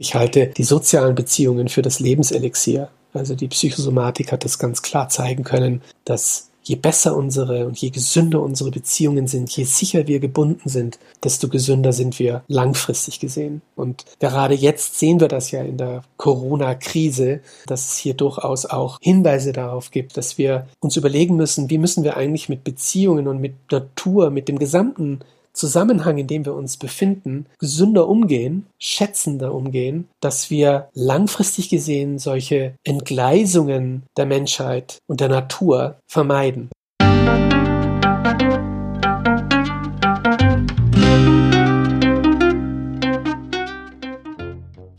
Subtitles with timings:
[0.00, 2.88] Ich halte die sozialen Beziehungen für das Lebenselixier.
[3.12, 7.90] Also die Psychosomatik hat das ganz klar zeigen können, dass je besser unsere und je
[7.90, 13.60] gesünder unsere Beziehungen sind, je sicher wir gebunden sind, desto gesünder sind wir langfristig gesehen.
[13.76, 18.98] Und gerade jetzt sehen wir das ja in der Corona-Krise, dass es hier durchaus auch
[19.02, 23.38] Hinweise darauf gibt, dass wir uns überlegen müssen, wie müssen wir eigentlich mit Beziehungen und
[23.38, 25.20] mit Natur, mit dem gesamten
[25.52, 32.74] Zusammenhang, in dem wir uns befinden, gesünder umgehen, schätzender umgehen, dass wir langfristig gesehen solche
[32.84, 36.70] Entgleisungen der Menschheit und der Natur vermeiden.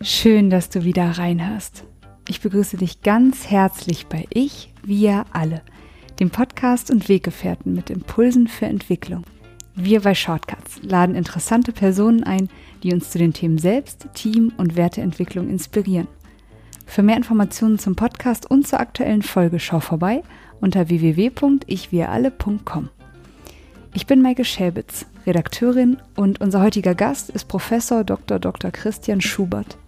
[0.03, 1.85] Schön, dass du wieder reinhörst.
[2.27, 5.61] Ich begrüße dich ganz herzlich bei Ich, wir alle,
[6.19, 9.23] dem Podcast und Weggefährten mit Impulsen für Entwicklung.
[9.83, 12.49] Wir bei Shortcuts laden interessante Personen ein,
[12.83, 16.07] die uns zu den Themen Selbst, Team und Werteentwicklung inspirieren.
[16.85, 20.21] Für mehr Informationen zum Podcast und zur aktuellen Folge schau vorbei
[20.59, 22.89] unter www.ichwiralle.com.
[23.95, 28.37] Ich bin Maike Schäbitz, Redakteurin und unser heutiger Gast ist Professor Dr.
[28.37, 28.69] Dr.
[28.69, 29.79] Christian Schubert.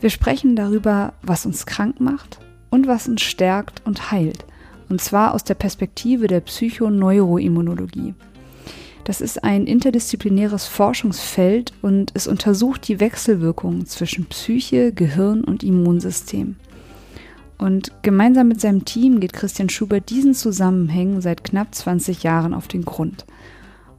[0.00, 4.46] Wir sprechen darüber, was uns krank macht und was uns stärkt und heilt,
[4.88, 8.14] und zwar aus der Perspektive der Psychoneuroimmunologie.
[9.08, 16.56] Das ist ein interdisziplinäres Forschungsfeld und es untersucht die Wechselwirkungen zwischen Psyche, Gehirn und Immunsystem.
[17.56, 22.68] Und gemeinsam mit seinem Team geht Christian Schubert diesen Zusammenhängen seit knapp 20 Jahren auf
[22.68, 23.24] den Grund.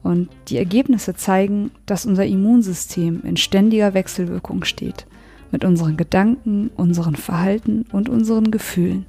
[0.04, 5.06] Und die Ergebnisse zeigen, dass unser Immunsystem in ständiger Wechselwirkung steht
[5.50, 9.06] mit unseren Gedanken, unseren Verhalten und unseren Gefühlen.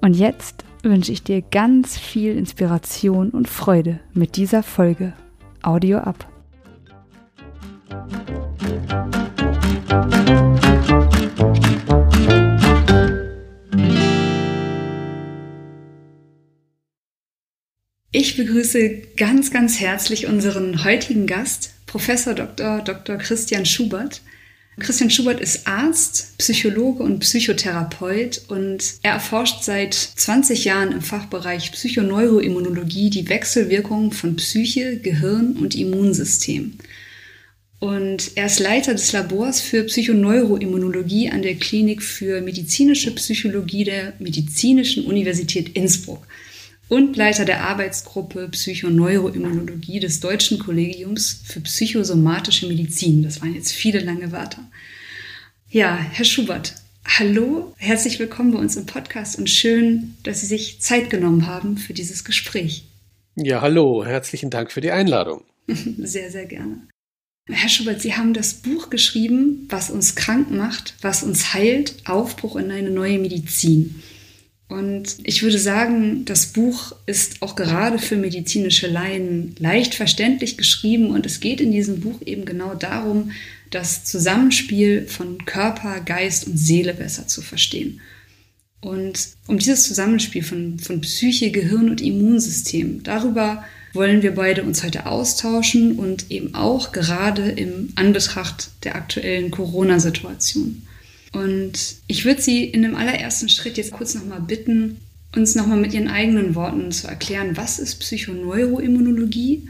[0.00, 5.12] Und jetzt wünsche ich dir ganz viel Inspiration und Freude mit dieser Folge.
[5.62, 6.28] Audio ab.
[18.14, 22.82] Ich begrüße ganz, ganz herzlich unseren heutigen Gast, Professor Dr.
[22.82, 23.16] Dr.
[23.16, 24.20] Christian Schubert.
[24.80, 31.72] Christian Schubert ist Arzt, Psychologe und Psychotherapeut und er erforscht seit 20 Jahren im Fachbereich
[31.72, 36.78] Psychoneuroimmunologie die Wechselwirkungen von Psyche, Gehirn und Immunsystem.
[37.80, 44.14] Und er ist Leiter des Labors für Psychoneuroimmunologie an der Klinik für medizinische Psychologie der
[44.20, 46.26] Medizinischen Universität Innsbruck
[46.92, 53.22] und Leiter der Arbeitsgruppe Psychoneuroimmunologie des Deutschen Kollegiums für psychosomatische Medizin.
[53.22, 54.62] Das waren jetzt viele lange Wörter.
[55.70, 56.74] Ja, Herr Schubert,
[57.06, 61.78] hallo, herzlich willkommen bei uns im Podcast und schön, dass Sie sich Zeit genommen haben
[61.78, 62.84] für dieses Gespräch.
[63.36, 65.44] Ja, hallo, herzlichen Dank für die Einladung.
[65.66, 66.88] Sehr, sehr gerne.
[67.48, 72.56] Herr Schubert, Sie haben das Buch geschrieben, was uns krank macht, was uns heilt, Aufbruch
[72.56, 74.02] in eine neue Medizin.
[74.72, 81.10] Und ich würde sagen, das Buch ist auch gerade für medizinische Laien leicht verständlich geschrieben
[81.10, 83.32] und es geht in diesem Buch eben genau darum,
[83.68, 88.00] das Zusammenspiel von Körper, Geist und Seele besser zu verstehen.
[88.80, 94.82] Und um dieses Zusammenspiel von, von Psyche, Gehirn und Immunsystem, darüber wollen wir beide uns
[94.82, 100.82] heute austauschen und eben auch gerade im Anbetracht der aktuellen Corona-Situation.
[101.32, 105.00] Und ich würde Sie in dem allerersten Schritt jetzt kurz nochmal bitten,
[105.34, 109.68] uns nochmal mit Ihren eigenen Worten zu erklären, was ist Psychoneuroimmunologie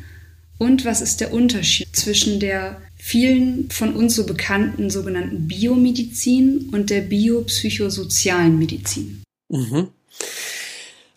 [0.59, 6.91] und was ist der Unterschied zwischen der vielen von uns so bekannten sogenannten Biomedizin und
[6.91, 9.23] der biopsychosozialen Medizin.
[9.49, 9.89] Mhm.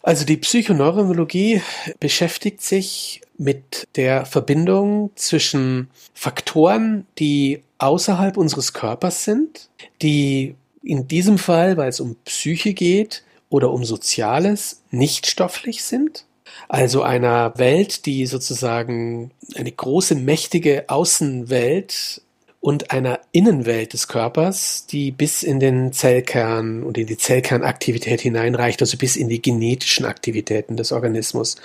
[0.02, 1.62] Also die Psychoneuroimmunologie
[2.00, 9.70] beschäftigt sich mit der Verbindung zwischen Faktoren, die außerhalb unseres Körpers sind,
[10.02, 16.26] die in diesem Fall, weil es um Psyche geht oder um Soziales, nicht stofflich sind.
[16.70, 22.22] Also einer Welt, die sozusagen eine große, mächtige Außenwelt
[22.66, 28.82] und einer Innenwelt des Körpers, die bis in den Zellkern und in die Zellkernaktivität hineinreicht,
[28.82, 31.58] also bis in die genetischen Aktivitäten des Organismus.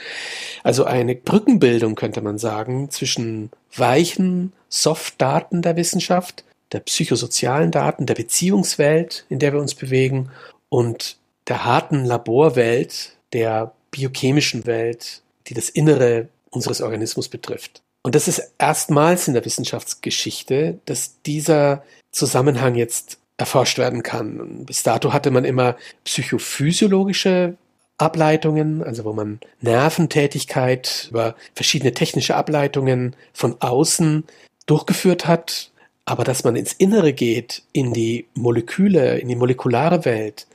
[0.62, 8.14] Also eine Brückenbildung könnte man sagen zwischen weichen, Soft-Daten der Wissenschaft, der psychosozialen Daten, der
[8.14, 10.28] Beziehungswelt, in der wir uns bewegen
[10.68, 11.16] und
[11.48, 17.80] der harten Laborwelt, der biochemischen Welt, die das Innere unseres Organismus betrifft.
[18.02, 24.64] Und das ist erstmals in der Wissenschaftsgeschichte, dass dieser Zusammenhang jetzt erforscht werden kann.
[24.66, 27.56] bis dato hatte man immer psychophysiologische
[27.96, 34.24] Ableitungen, also wo man Nerventätigkeit über verschiedene technische Ableitungen von außen
[34.66, 35.70] durchgeführt hat.
[36.04, 40.46] Aber dass man ins Innere geht, in die Moleküle, in die molekulare Welt,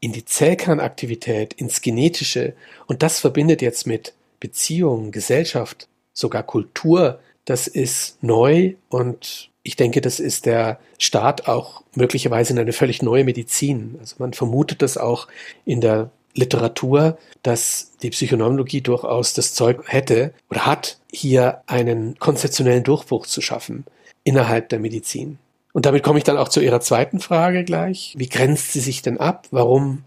[0.00, 2.54] in die Zellkernaktivität, ins Genetische
[2.86, 10.00] und das verbindet jetzt mit Beziehungen, Gesellschaft, sogar Kultur, das ist neu und ich denke,
[10.00, 13.96] das ist der Start auch möglicherweise in eine völlig neue Medizin.
[14.00, 15.28] Also man vermutet das auch
[15.64, 22.84] in der Literatur, dass die Psychonomologie durchaus das Zeug hätte oder hat, hier einen konzeptionellen
[22.84, 23.84] Durchbruch zu schaffen
[24.22, 25.38] innerhalb der Medizin.
[25.72, 28.14] Und damit komme ich dann auch zu Ihrer zweiten Frage gleich.
[28.16, 29.46] Wie grenzt sie sich denn ab?
[29.50, 30.04] Warum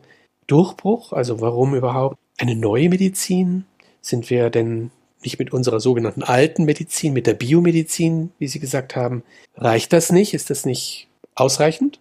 [0.48, 1.14] Durchbruch?
[1.14, 3.66] Also warum überhaupt eine neue Medizin?
[4.02, 4.92] Sind wir denn
[5.24, 9.24] nicht mit unserer sogenannten alten Medizin, mit der Biomedizin, wie Sie gesagt haben,
[9.56, 10.34] reicht das nicht?
[10.34, 12.00] Ist das nicht ausreichend?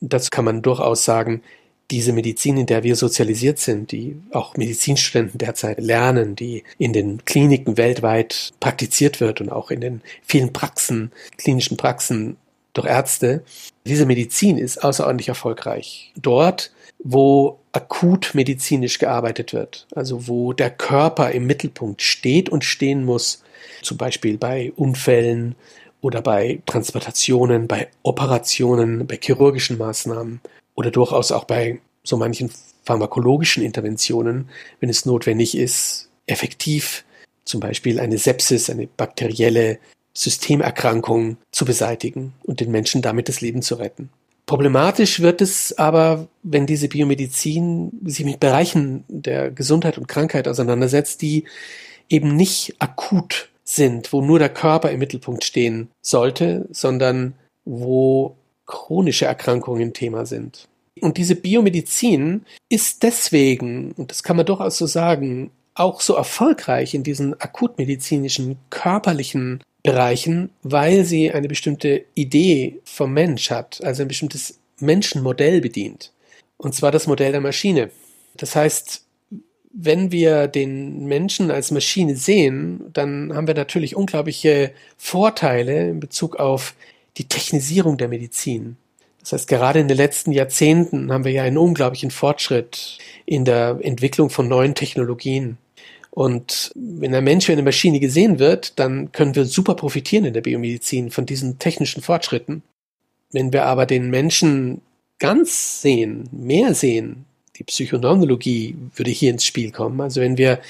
[0.00, 1.42] dazu kann man durchaus sagen,
[1.90, 7.24] diese Medizin, in der wir sozialisiert sind, die auch Medizinstudenten derzeit lernen, die in den
[7.24, 12.36] Kliniken weltweit praktiziert wird und auch in den vielen Praxen, klinischen Praxen
[12.74, 13.42] durch Ärzte,
[13.86, 16.12] diese Medizin ist außerordentlich erfolgreich.
[16.14, 23.04] Dort, wo akut medizinisch gearbeitet wird, also wo der Körper im Mittelpunkt steht und stehen
[23.04, 23.42] muss,
[23.82, 25.54] zum Beispiel bei Unfällen
[26.00, 30.40] oder bei Transplantationen, bei Operationen, bei chirurgischen Maßnahmen
[30.74, 32.50] oder durchaus auch bei so manchen
[32.84, 34.48] pharmakologischen Interventionen,
[34.80, 37.04] wenn es notwendig ist, effektiv
[37.44, 39.78] zum Beispiel eine Sepsis, eine bakterielle
[40.14, 44.10] Systemerkrankung zu beseitigen und den Menschen damit das Leben zu retten.
[44.48, 51.20] Problematisch wird es aber, wenn diese Biomedizin sich mit Bereichen der Gesundheit und Krankheit auseinandersetzt,
[51.20, 51.44] die
[52.08, 57.34] eben nicht akut sind, wo nur der Körper im Mittelpunkt stehen sollte, sondern
[57.66, 60.66] wo chronische Erkrankungen Thema sind.
[61.02, 66.94] Und diese Biomedizin ist deswegen, und das kann man durchaus so sagen, auch so erfolgreich
[66.94, 69.62] in diesen akutmedizinischen, körperlichen
[69.92, 76.12] Bereichen, weil sie eine bestimmte Idee vom Mensch hat, also ein bestimmtes Menschenmodell bedient.
[76.56, 77.90] Und zwar das Modell der Maschine.
[78.36, 79.04] Das heißt,
[79.72, 86.36] wenn wir den Menschen als Maschine sehen, dann haben wir natürlich unglaubliche Vorteile in Bezug
[86.36, 86.74] auf
[87.16, 88.76] die Technisierung der Medizin.
[89.20, 93.78] Das heißt, gerade in den letzten Jahrzehnten haben wir ja einen unglaublichen Fortschritt in der
[93.82, 95.58] Entwicklung von neuen Technologien.
[96.10, 100.34] Und wenn ein Mensch wie eine Maschine gesehen wird, dann können wir super profitieren in
[100.34, 102.62] der Biomedizin von diesen technischen Fortschritten.
[103.30, 104.80] Wenn wir aber den Menschen
[105.18, 107.24] ganz sehen, mehr sehen,
[107.56, 110.00] die Psychoneurologie würde hier ins Spiel kommen.
[110.00, 110.60] Also wenn wir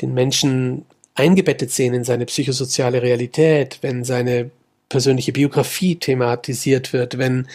[0.00, 4.50] den Menschen eingebettet sehen in seine psychosoziale Realität, wenn seine
[4.88, 7.48] persönliche Biografie thematisiert wird, wenn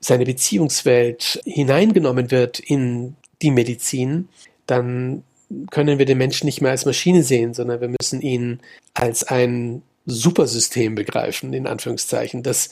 [0.00, 4.28] seine Beziehungswelt hineingenommen wird in die Medizin,
[4.66, 5.22] dann
[5.70, 8.60] können wir den Menschen nicht mehr als Maschine sehen, sondern wir müssen ihn
[8.94, 12.70] als ein Supersystem begreifen, in Anführungszeichen, das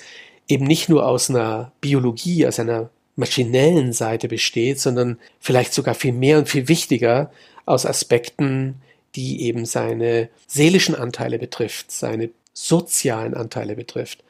[0.48, 6.12] eben nicht nur aus einer Biologie, aus einer maschinellen Seite besteht, sondern vielleicht sogar viel
[6.12, 7.30] mehr und viel wichtiger
[7.66, 8.76] aus Aspekten,
[9.14, 14.22] die eben seine seelischen Anteile betrifft, seine sozialen Anteile betrifft.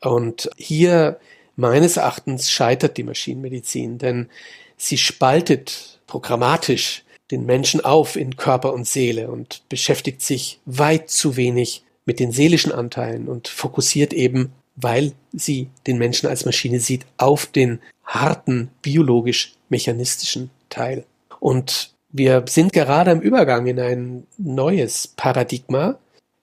[0.00, 1.18] Und hier
[1.56, 4.28] meines Erachtens scheitert die Maschinenmedizin, denn
[4.76, 11.36] sie spaltet programmatisch den Menschen auf in Körper und Seele und beschäftigt sich weit zu
[11.36, 17.04] wenig mit den seelischen Anteilen und fokussiert eben, weil sie den Menschen als Maschine sieht,
[17.16, 21.04] auf den harten biologisch-mechanistischen Teil.
[21.40, 25.98] Und wir sind gerade im Übergang in ein neues Paradigma,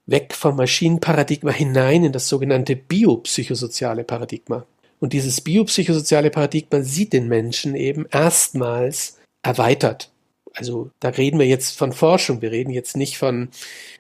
[0.06, 4.66] weg vom Maschinenparadigma hinein in das sogenannte biopsychosoziale Paradigma.
[5.00, 10.13] Und dieses biopsychosoziale Paradigma sieht den Menschen eben erstmals erweitert.
[10.56, 13.50] Also da reden wir jetzt von Forschung, wir reden jetzt nicht von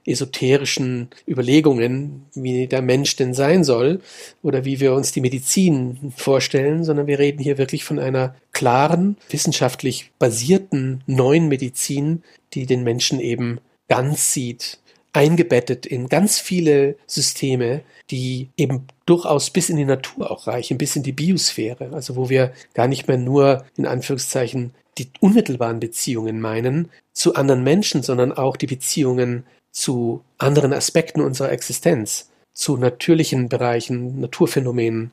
[0.05, 4.01] esoterischen Überlegungen, wie der Mensch denn sein soll
[4.43, 9.17] oder wie wir uns die Medizin vorstellen, sondern wir reden hier wirklich von einer klaren,
[9.29, 12.21] wissenschaftlich basierten neuen Medizin,
[12.53, 14.79] die den Menschen eben ganz sieht,
[15.13, 20.95] eingebettet in ganz viele Systeme, die eben durchaus bis in die Natur auch reichen, bis
[20.95, 26.39] in die Biosphäre, also wo wir gar nicht mehr nur in Anführungszeichen die unmittelbaren Beziehungen
[26.41, 33.49] meinen zu anderen Menschen, sondern auch die Beziehungen zu anderen Aspekten unserer Existenz, zu natürlichen
[33.49, 35.11] Bereichen, Naturphänomenen.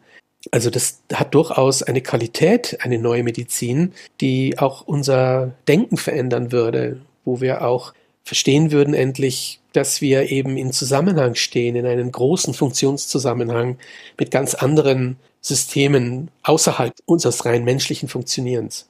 [0.50, 7.00] Also das hat durchaus eine Qualität, eine neue Medizin, die auch unser Denken verändern würde,
[7.25, 12.54] wo wir auch verstehen würden endlich, dass wir eben in Zusammenhang stehen, in einem großen
[12.54, 13.78] Funktionszusammenhang
[14.18, 18.86] mit ganz anderen Systemen außerhalb unseres rein menschlichen Funktionierens.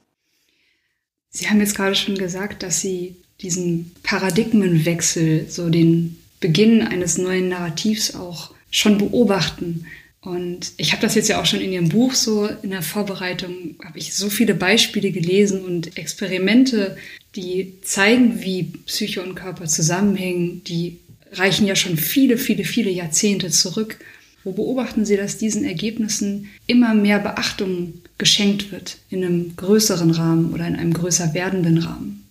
[1.29, 7.49] Sie haben jetzt gerade schon gesagt, dass Sie diesen Paradigmenwechsel, so den Beginn eines neuen
[7.49, 9.85] Narrativs auch schon beobachten.
[10.23, 13.75] Und ich habe das jetzt ja auch schon in Ihrem Buch so in der Vorbereitung,
[13.83, 16.95] habe ich so viele Beispiele gelesen und Experimente,
[17.35, 20.99] die zeigen, wie Psyche und Körper zusammenhängen, die
[21.31, 23.97] reichen ja schon viele, viele, viele Jahrzehnte zurück.
[24.43, 30.53] Wo beobachten Sie, dass diesen Ergebnissen immer mehr Beachtung geschenkt wird in einem größeren Rahmen
[30.53, 32.27] oder in einem größer werdenden Rahmen?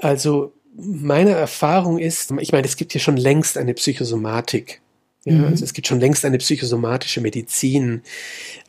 [0.00, 4.80] Also meine Erfahrung ist, ich meine, es gibt hier schon längst eine Psychosomatik.
[5.28, 5.44] Ja, mhm.
[5.46, 8.02] also es gibt schon längst eine psychosomatische Medizin,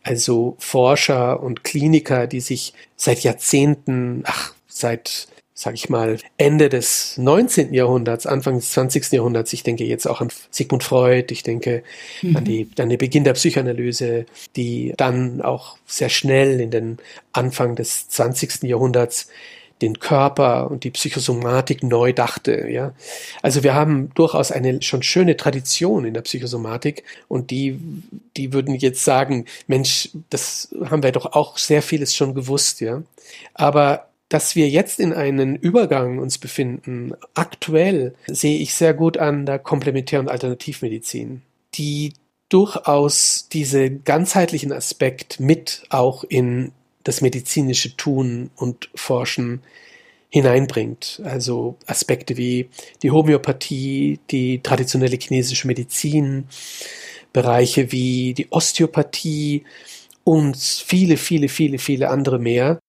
[0.04, 5.28] also Forscher und Kliniker, die sich seit Jahrzehnten, ach, seit
[5.60, 7.74] sage ich mal, Ende des 19.
[7.74, 9.12] Jahrhunderts, Anfang des 20.
[9.12, 9.52] Jahrhunderts.
[9.52, 11.84] Ich denke jetzt auch an Sigmund Freud, ich denke
[12.22, 12.38] mhm.
[12.38, 14.26] an, die, an den Beginn der Psychoanalyse,
[14.56, 16.98] die dann auch sehr schnell in den
[17.34, 18.64] Anfang des 20.
[18.64, 19.28] Jahrhunderts
[19.82, 22.94] den Körper und die Psychosomatik neu dachte, ja.
[23.42, 27.80] Also wir haben durchaus eine schon schöne Tradition in der Psychosomatik und die,
[28.36, 33.04] die würden jetzt sagen, Mensch, das haben wir doch auch sehr vieles schon gewusst, ja.
[33.54, 39.46] Aber dass wir jetzt in einen Übergang uns befinden, aktuell sehe ich sehr gut an
[39.46, 41.42] der Komplementär- und Alternativmedizin,
[41.74, 42.14] die
[42.50, 46.72] durchaus diese ganzheitlichen Aspekt mit auch in
[47.10, 49.64] das medizinische Tun und Forschen
[50.30, 51.20] hineinbringt.
[51.24, 52.70] Also Aspekte wie
[53.02, 56.46] die Homöopathie, die traditionelle chinesische Medizin,
[57.34, 59.64] Bereiche wie die Osteopathie
[60.24, 62.80] und viele, viele, viele, viele andere mehr.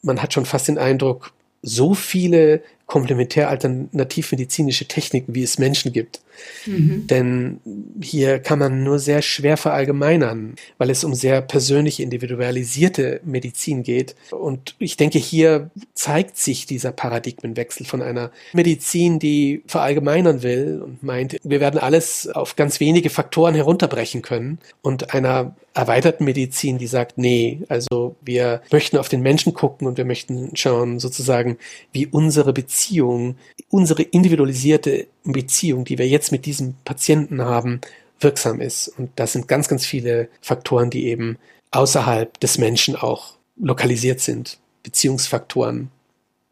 [0.00, 6.20] Man hat schon fast den Eindruck, so viele komplementär-alternativmedizinische Techniken, wie es Menschen gibt.
[6.66, 7.06] Mhm.
[7.08, 7.60] Denn
[8.00, 14.14] hier kann man nur sehr schwer verallgemeinern, weil es um sehr persönlich individualisierte Medizin geht.
[14.30, 21.02] Und ich denke, hier zeigt sich dieser Paradigmenwechsel von einer Medizin, die verallgemeinern will und
[21.02, 26.86] meint, wir werden alles auf ganz wenige Faktoren herunterbrechen können und einer erweiterten Medizin, die
[26.86, 31.58] sagt, nee, also wir möchten auf den Menschen gucken und wir möchten schauen sozusagen,
[31.92, 33.36] wie unsere Beziehung,
[33.68, 37.80] unsere individualisierte Beziehung, die wir jetzt mit diesem Patienten haben,
[38.20, 38.88] wirksam ist.
[38.88, 41.36] Und das sind ganz, ganz viele Faktoren, die eben
[41.72, 45.90] außerhalb des Menschen auch lokalisiert sind, Beziehungsfaktoren.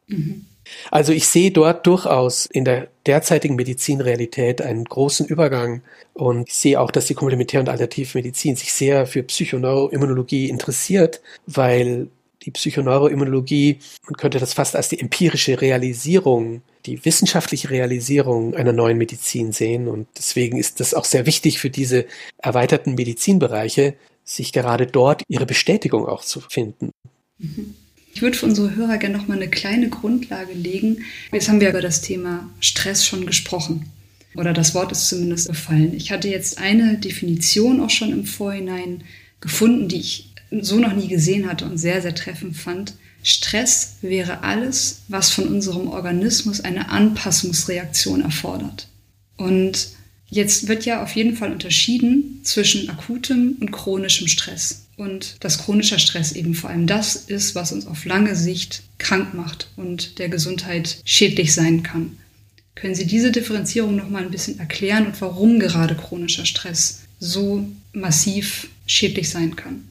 [0.06, 0.44] Mhm.
[0.90, 5.82] Also ich sehe dort durchaus in der derzeitigen Medizinrealität einen großen Übergang
[6.14, 12.08] und ich sehe auch, dass die Komplementär- und Alternativmedizin sich sehr für Psychoneuroimmunologie interessiert, weil
[12.44, 18.98] die Psychoneuroimmunologie, man könnte das fast als die empirische Realisierung, die wissenschaftliche Realisierung einer neuen
[18.98, 19.88] Medizin sehen.
[19.88, 22.06] Und deswegen ist das auch sehr wichtig für diese
[22.38, 23.94] erweiterten Medizinbereiche,
[24.24, 26.90] sich gerade dort ihre Bestätigung auch zu finden.
[27.38, 27.74] Mhm.
[28.14, 31.04] Ich würde für unsere Hörer gerne noch mal eine kleine Grundlage legen.
[31.32, 33.90] Jetzt haben wir über das Thema Stress schon gesprochen.
[34.36, 35.94] Oder das Wort ist zumindest gefallen.
[35.96, 39.02] Ich hatte jetzt eine Definition auch schon im Vorhinein
[39.40, 42.94] gefunden, die ich so noch nie gesehen hatte und sehr, sehr treffend fand.
[43.24, 48.88] Stress wäre alles, was von unserem Organismus eine Anpassungsreaktion erfordert.
[49.36, 49.88] Und
[50.28, 55.98] jetzt wird ja auf jeden Fall unterschieden zwischen akutem und chronischem Stress und dass chronischer
[55.98, 60.28] Stress eben vor allem das ist, was uns auf lange Sicht krank macht und der
[60.28, 62.18] Gesundheit schädlich sein kann.
[62.74, 67.66] Können Sie diese Differenzierung noch mal ein bisschen erklären und warum gerade chronischer Stress so
[67.92, 69.88] massiv schädlich sein kann?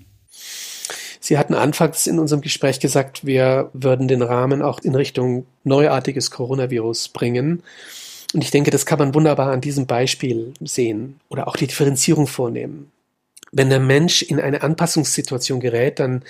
[1.20, 6.32] Sie hatten anfangs in unserem Gespräch gesagt, wir würden den Rahmen auch in Richtung neuartiges
[6.32, 7.64] Coronavirus bringen.
[8.34, 12.28] Und ich denke, das kann man wunderbar an diesem Beispiel sehen oder auch die Differenzierung
[12.28, 12.92] vornehmen.
[13.54, 16.24] Wenn der Mensch in eine Anpassungssituation gerät, dann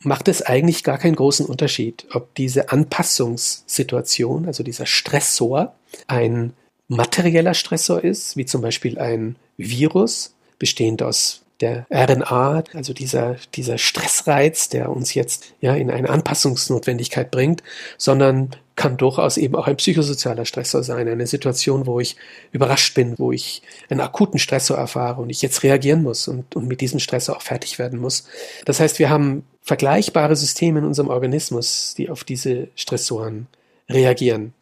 [0.00, 5.74] macht es eigentlich gar keinen großen Unterschied, ob diese Anpassungssituation, also dieser Stressor,
[6.06, 6.54] ein
[6.88, 13.78] materieller Stressor ist, wie zum Beispiel ein Virus, bestehend aus der RNA, also dieser, dieser
[13.78, 17.62] Stressreiz, der uns jetzt ja in eine Anpassungsnotwendigkeit bringt,
[17.96, 22.16] sondern kann durchaus eben auch ein psychosozialer Stressor sein, eine Situation, wo ich
[22.50, 26.66] überrascht bin, wo ich einen akuten Stressor erfahre und ich jetzt reagieren muss und, und
[26.66, 28.26] mit diesem Stressor auch fertig werden muss.
[28.64, 33.46] Das heißt, wir haben vergleichbare Systeme in unserem Organismus, die auf diese Stressoren
[33.88, 34.54] reagieren.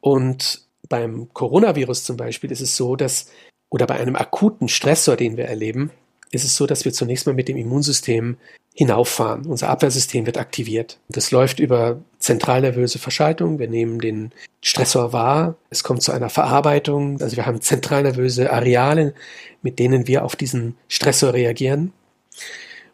[0.00, 3.28] Und beim Coronavirus zum Beispiel ist es so, dass
[3.72, 5.90] oder bei einem akuten Stressor, den wir erleben,
[6.30, 8.36] ist es so, dass wir zunächst mal mit dem Immunsystem
[8.74, 9.46] hinauffahren.
[9.46, 10.98] Unser Abwehrsystem wird aktiviert.
[11.08, 13.58] Das läuft über zentralnervöse Verschaltung.
[13.58, 15.56] Wir nehmen den Stressor wahr.
[15.70, 17.20] Es kommt zu einer Verarbeitung.
[17.22, 19.14] Also wir haben zentralnervöse Areale,
[19.62, 21.94] mit denen wir auf diesen Stressor reagieren.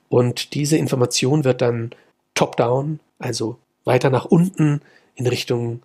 [0.08, 1.90] Und diese Information wird dann
[2.34, 4.80] top-down, also weiter nach unten
[5.16, 5.82] in Richtung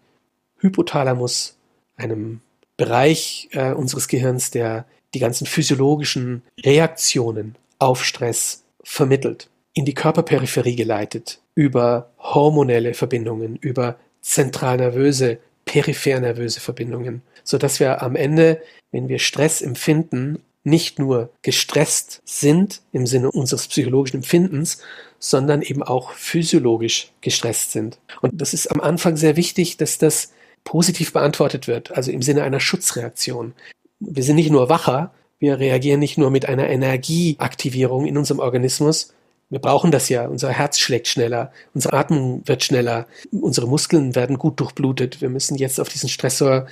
[0.59, 1.57] Hypothalamus,
[1.97, 2.41] einem
[2.77, 10.75] Bereich äh, unseres Gehirns, der die ganzen physiologischen Reaktionen auf Stress vermittelt, in die Körperperipherie
[10.75, 18.61] geleitet, über hormonelle Verbindungen, über zentralnervöse, periphernervöse Verbindungen, so dass wir am Ende,
[18.91, 24.81] wenn wir Stress empfinden, nicht nur gestresst sind im Sinne unseres psychologischen Empfindens,
[25.19, 27.99] sondern eben auch physiologisch gestresst sind.
[28.21, 30.32] Und das ist am Anfang sehr wichtig, dass das
[30.63, 33.53] positiv beantwortet wird, also im Sinne einer Schutzreaktion.
[33.99, 39.13] Wir sind nicht nur wacher, wir reagieren nicht nur mit einer Energieaktivierung in unserem Organismus.
[39.49, 40.25] Wir brauchen das ja.
[40.25, 45.21] Unser Herz schlägt schneller, unsere Atmung wird schneller, unsere Muskeln werden gut durchblutet.
[45.21, 46.67] Wir müssen jetzt auf diesen Stressor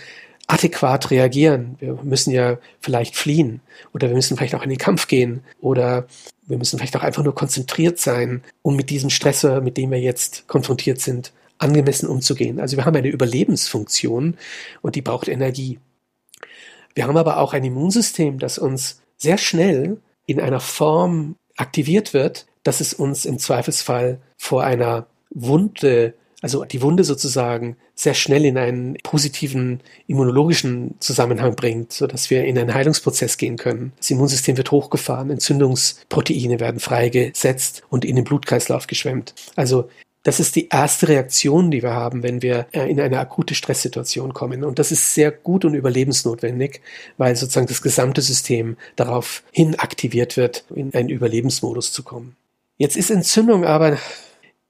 [0.48, 1.76] adäquat reagieren.
[1.80, 3.62] Wir müssen ja vielleicht fliehen
[3.94, 6.08] oder wir müssen vielleicht auch in den Kampf gehen oder
[6.48, 10.00] wir müssen vielleicht auch einfach nur konzentriert sein, um mit diesem Stressor, mit dem wir
[10.00, 11.32] jetzt konfrontiert sind,
[11.62, 12.60] angemessen umzugehen.
[12.60, 14.38] Also wir haben eine Überlebensfunktion
[14.82, 15.80] und die braucht Energie.
[16.94, 22.48] Wir haben aber auch ein Immunsystem, das uns sehr schnell in einer Form aktiviert wird,
[22.64, 28.58] dass es uns im Zweifelsfall vor einer Wunde, also die Wunde sozusagen sehr schnell in
[28.58, 33.94] einen positiven immunologischen Zusammenhang bringt, so dass wir in einen Heilungsprozess gehen können.
[33.98, 39.36] Das Immunsystem wird hochgefahren, Entzündungsproteine werden freigesetzt und in den Blutkreislauf geschwemmt.
[39.56, 39.88] Also
[40.24, 44.34] das ist die erste Reaktion, die wir haben, wenn wir äh, in eine akute Stresssituation
[44.34, 44.64] kommen.
[44.64, 46.82] Und das ist sehr gut und überlebensnotwendig,
[47.18, 52.36] weil sozusagen das gesamte System darauf hin aktiviert wird, in einen Überlebensmodus zu kommen.
[52.78, 53.98] Jetzt ist Entzündung aber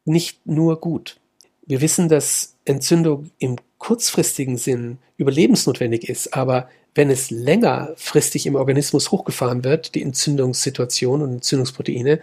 [0.06, 1.18] nicht nur gut.
[1.66, 9.12] Wir wissen, dass Entzündung im kurzfristigen Sinn überlebensnotwendig ist, aber wenn es längerfristig im Organismus
[9.12, 12.20] hochgefahren wird, die Entzündungssituation und Entzündungsproteine,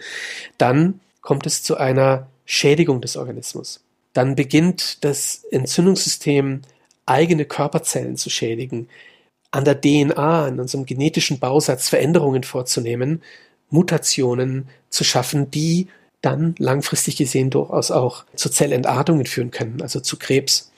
[0.57, 3.81] dann kommt es zu einer Schädigung des Organismus.
[4.13, 6.63] Dann beginnt das Entzündungssystem
[7.05, 8.89] eigene Körperzellen zu schädigen,
[9.51, 13.21] an der DNA, an unserem genetischen Bausatz Veränderungen vorzunehmen,
[13.69, 15.89] Mutationen zu schaffen, die
[16.21, 20.71] dann langfristig gesehen durchaus auch zu Zellentartungen führen können, also zu Krebs.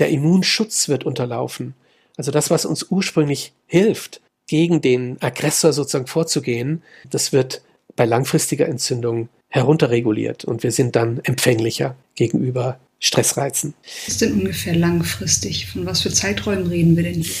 [0.00, 1.74] Der Immunschutz wird unterlaufen.
[2.16, 7.62] Also das, was uns ursprünglich hilft, gegen den Aggressor sozusagen vorzugehen, das wird
[7.94, 13.74] bei langfristiger Entzündung herunterreguliert und wir sind dann empfänglicher gegenüber Stressreizen.
[13.82, 15.66] Was ist denn ungefähr langfristig?
[15.66, 17.34] Von was für Zeiträumen reden wir denn hier?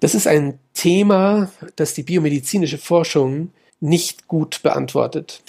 [0.00, 5.42] Das ist ein Thema, das die biomedizinische Forschung nicht gut beantwortet.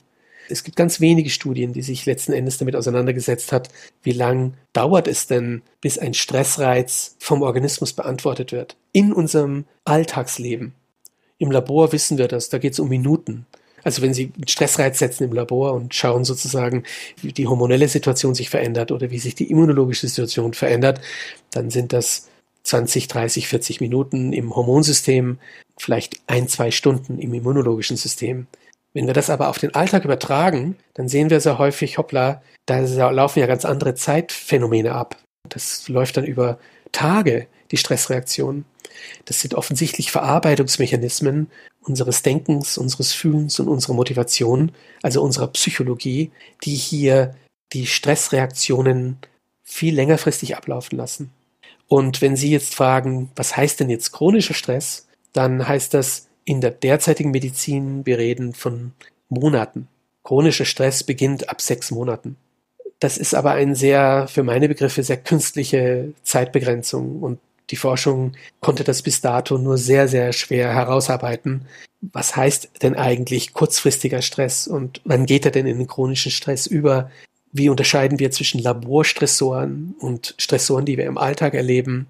[0.50, 3.70] Es gibt ganz wenige Studien, die sich letzten Endes damit auseinandergesetzt hat,
[4.04, 8.78] wie lang dauert es denn, bis ein Stressreiz vom Organismus beantwortet wird.
[8.94, 10.74] In unserem Alltagsleben.
[11.38, 13.46] Im Labor wissen wir das, da geht es um Minuten.
[13.88, 16.84] Also wenn Sie einen Stressreiz setzen im Labor und schauen sozusagen,
[17.22, 21.00] wie die hormonelle Situation sich verändert oder wie sich die immunologische Situation verändert,
[21.52, 22.28] dann sind das
[22.64, 25.40] 20, 30, 40 Minuten im Hormonsystem,
[25.78, 28.48] vielleicht ein, zwei Stunden im immunologischen System.
[28.94, 32.80] Wenn wir das aber auf den Alltag übertragen, dann sehen wir sehr häufig, hoppla, da
[33.12, 35.16] laufen ja ganz andere Zeitphänomene ab.
[35.48, 36.60] Das läuft dann über
[36.92, 38.66] Tage, die Stressreaktionen.
[39.26, 41.50] Das sind offensichtlich Verarbeitungsmechanismen
[41.82, 44.72] unseres Denkens, unseres Fühlens und unserer Motivation,
[45.02, 46.32] also unserer Psychologie,
[46.64, 47.36] die hier
[47.74, 49.18] die Stressreaktionen
[49.64, 51.32] viel längerfristig ablaufen lassen.
[51.88, 56.62] Und wenn Sie jetzt fragen, was heißt denn jetzt chronischer Stress, dann heißt das in
[56.62, 58.94] der derzeitigen Medizin, wir reden von
[59.30, 59.88] Monaten.
[60.24, 62.38] Chronischer Stress beginnt ab sechs Monaten.
[63.00, 68.84] Das ist aber eine sehr, für meine Begriffe, sehr künstliche Zeitbegrenzung und die Forschung konnte
[68.84, 71.66] das bis dato nur sehr, sehr schwer herausarbeiten.
[72.02, 76.66] Was heißt denn eigentlich kurzfristiger Stress und wann geht er denn in den chronischen Stress
[76.66, 77.12] über?
[77.52, 82.08] Wie unterscheiden wir zwischen Laborstressoren und Stressoren, die wir im Alltag erleben?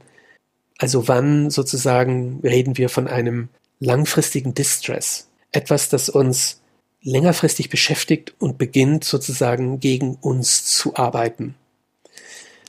[0.77, 5.27] Also wann sozusagen reden wir von einem langfristigen Distress?
[5.51, 6.61] Etwas, das uns
[7.01, 11.55] längerfristig beschäftigt und beginnt sozusagen gegen uns zu arbeiten.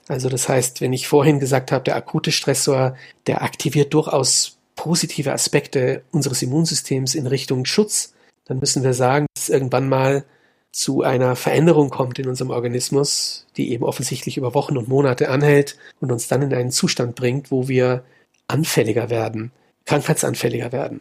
[0.07, 5.33] Also das heißt, wenn ich vorhin gesagt habe, der akute Stressor, der aktiviert durchaus positive
[5.33, 8.15] Aspekte unseres Immunsystems in Richtung Schutz,
[8.47, 10.25] dann müssen wir sagen, dass irgendwann mal
[10.73, 15.77] zu einer Veränderung kommt in unserem Organismus, die eben offensichtlich über Wochen und Monate anhält
[16.01, 18.05] und uns dann in einen Zustand bringt, wo wir
[18.47, 19.51] anfälliger werden,
[19.85, 21.01] krankheitsanfälliger werden.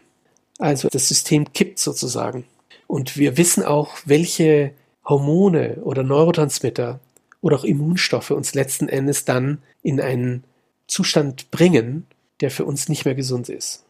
[0.58, 2.46] Also das System kippt sozusagen.
[2.88, 4.72] Und wir wissen auch, welche
[5.06, 7.00] Hormone oder Neurotransmitter
[7.42, 10.44] oder auch Immunstoffe uns letzten Endes dann in einen
[10.88, 12.08] Zustand bringen,
[12.42, 13.84] der für uns nicht mehr gesund ist.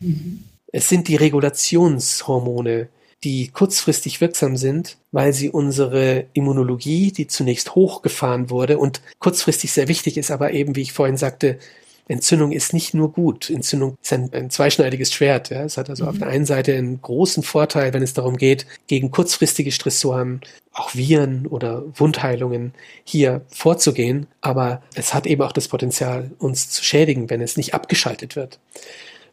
[0.00, 0.44] Mhm.
[0.72, 2.88] Es sind die Regulationshormone,
[3.22, 9.88] die kurzfristig wirksam sind, weil sie unsere Immunologie, die zunächst hochgefahren wurde und kurzfristig sehr
[9.88, 11.58] wichtig ist, aber eben, wie ich vorhin sagte,
[12.06, 13.48] Entzündung ist nicht nur gut.
[13.48, 15.50] Entzündung ist ein, ein zweischneidiges Schwert.
[15.50, 15.64] Ja.
[15.64, 16.10] Es hat also mhm.
[16.10, 20.40] auf der einen Seite einen großen Vorteil, wenn es darum geht, gegen kurzfristige Stressoren,
[20.72, 24.26] auch Viren oder Wundheilungen hier vorzugehen.
[24.40, 28.58] Aber es hat eben auch das Potenzial, uns zu schädigen, wenn es nicht abgeschaltet wird.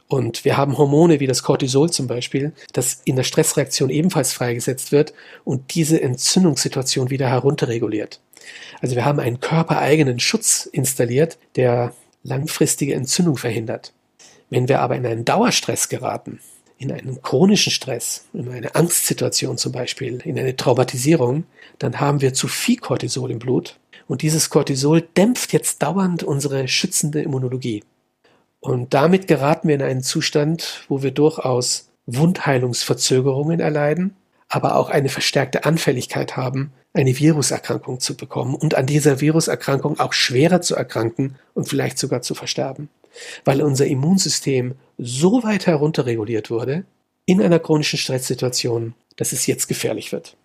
[0.08, 4.92] Und wir haben Hormone wie das Cortisol zum Beispiel, das in der Stressreaktion ebenfalls freigesetzt
[4.92, 5.14] wird
[5.46, 8.20] und diese Entzündungssituation wieder herunterreguliert.
[8.82, 13.94] Also wir haben einen körpereigenen Schutz installiert, der langfristige Entzündung verhindert.
[14.50, 16.40] Wenn wir aber in einen Dauerstress geraten,
[16.78, 21.46] in einen chronischen Stress, in eine Angstsituation zum Beispiel, in eine Traumatisierung,
[21.80, 26.68] dann haben wir zu viel Cortisol im Blut und dieses Cortisol dämpft jetzt dauernd unsere
[26.68, 27.84] schützende Immunologie.
[28.60, 34.16] Und damit geraten wir in einen Zustand, wo wir durchaus Wundheilungsverzögerungen erleiden,
[34.52, 40.12] aber auch eine verstärkte Anfälligkeit haben, eine Viruserkrankung zu bekommen und an dieser Viruserkrankung auch
[40.12, 42.90] schwerer zu erkranken und vielleicht sogar zu versterben,
[43.46, 46.84] weil unser Immunsystem so weit herunterreguliert wurde
[47.26, 50.36] in einer chronischen Stresssituation, dass es jetzt gefährlich wird.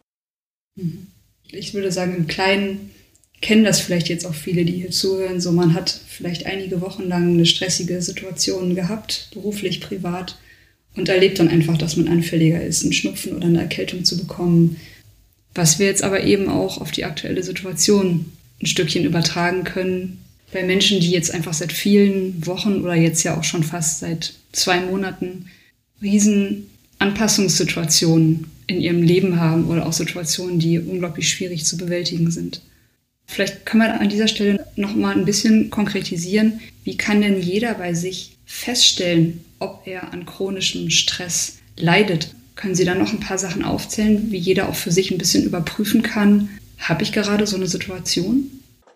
[0.77, 1.09] Mhm.
[1.49, 2.93] Ich würde sagen, im Kleinen
[3.41, 5.41] kennen das vielleicht jetzt auch viele, die hier zuhören.
[5.41, 10.39] So, man hat vielleicht einige Wochen lang eine stressige Situation gehabt, beruflich, privat,
[10.97, 14.77] und erlebt dann einfach, dass man anfälliger ist, einen Schnupfen oder eine Erkältung zu bekommen.
[15.55, 18.27] Was wir jetzt aber eben auch auf die aktuelle Situation
[18.61, 20.19] ein Stückchen übertragen können.
[20.53, 24.35] Bei Menschen, die jetzt einfach seit vielen Wochen oder jetzt ja auch schon fast seit
[24.53, 25.47] zwei Monaten
[26.01, 26.67] riesen
[26.99, 32.63] Anpassungssituationen in ihrem Leben haben oder auch Situationen, die unglaublich schwierig zu bewältigen sind.
[33.27, 37.75] Vielleicht kann man an dieser Stelle noch mal ein bisschen konkretisieren, wie kann denn jeder
[37.75, 42.35] bei sich feststellen, ob er an chronischem Stress leidet?
[42.55, 45.45] Können Sie da noch ein paar Sachen aufzählen, wie jeder auch für sich ein bisschen
[45.45, 48.51] überprüfen kann, habe ich gerade so eine Situation?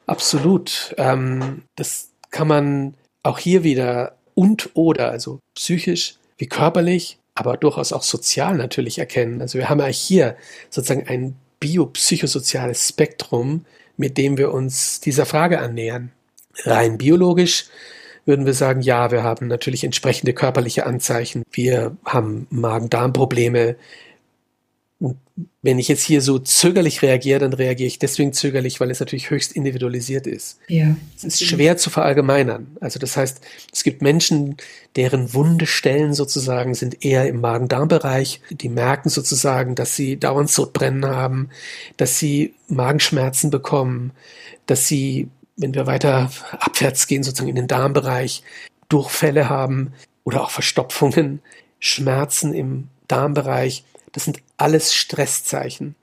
[0.07, 0.95] Absolut.
[0.99, 7.93] Ähm, das kann man auch hier wieder und oder, also psychisch wie körperlich, aber durchaus
[7.93, 9.41] auch sozial natürlich erkennen.
[9.41, 10.37] Also wir haben ja hier
[10.71, 16.13] sozusagen ein biopsychosoziales Spektrum, mit dem wir uns dieser Frage annähern.
[16.65, 17.67] Rein biologisch
[18.27, 21.43] würden wir sagen, ja, wir haben natürlich entsprechende körperliche Anzeichen.
[21.51, 23.77] Wir haben Magen-Darm-Probleme,
[25.01, 25.17] und
[25.63, 29.31] wenn ich jetzt hier so zögerlich reagiere, dann reagiere ich deswegen zögerlich, weil es natürlich
[29.31, 30.59] höchst individualisiert ist.
[30.69, 30.95] Ja.
[31.17, 32.77] Es ist schwer zu verallgemeinern.
[32.81, 33.41] Also das heißt,
[33.73, 34.59] es gibt Menschen,
[34.97, 38.43] deren Wundestellen sozusagen sind eher im Magen-Darm-Bereich.
[38.51, 41.49] Die merken sozusagen, dass sie dauernd Sodbrennen haben,
[41.97, 44.13] dass sie Magenschmerzen bekommen,
[44.67, 45.29] dass sie,
[45.61, 48.43] wenn wir weiter abwärts gehen, sozusagen in den Darmbereich,
[48.89, 49.93] Durchfälle haben
[50.25, 51.41] oder auch Verstopfungen,
[51.79, 53.85] Schmerzen im Darmbereich.
[54.13, 55.95] Das sind alles Stresszeichen.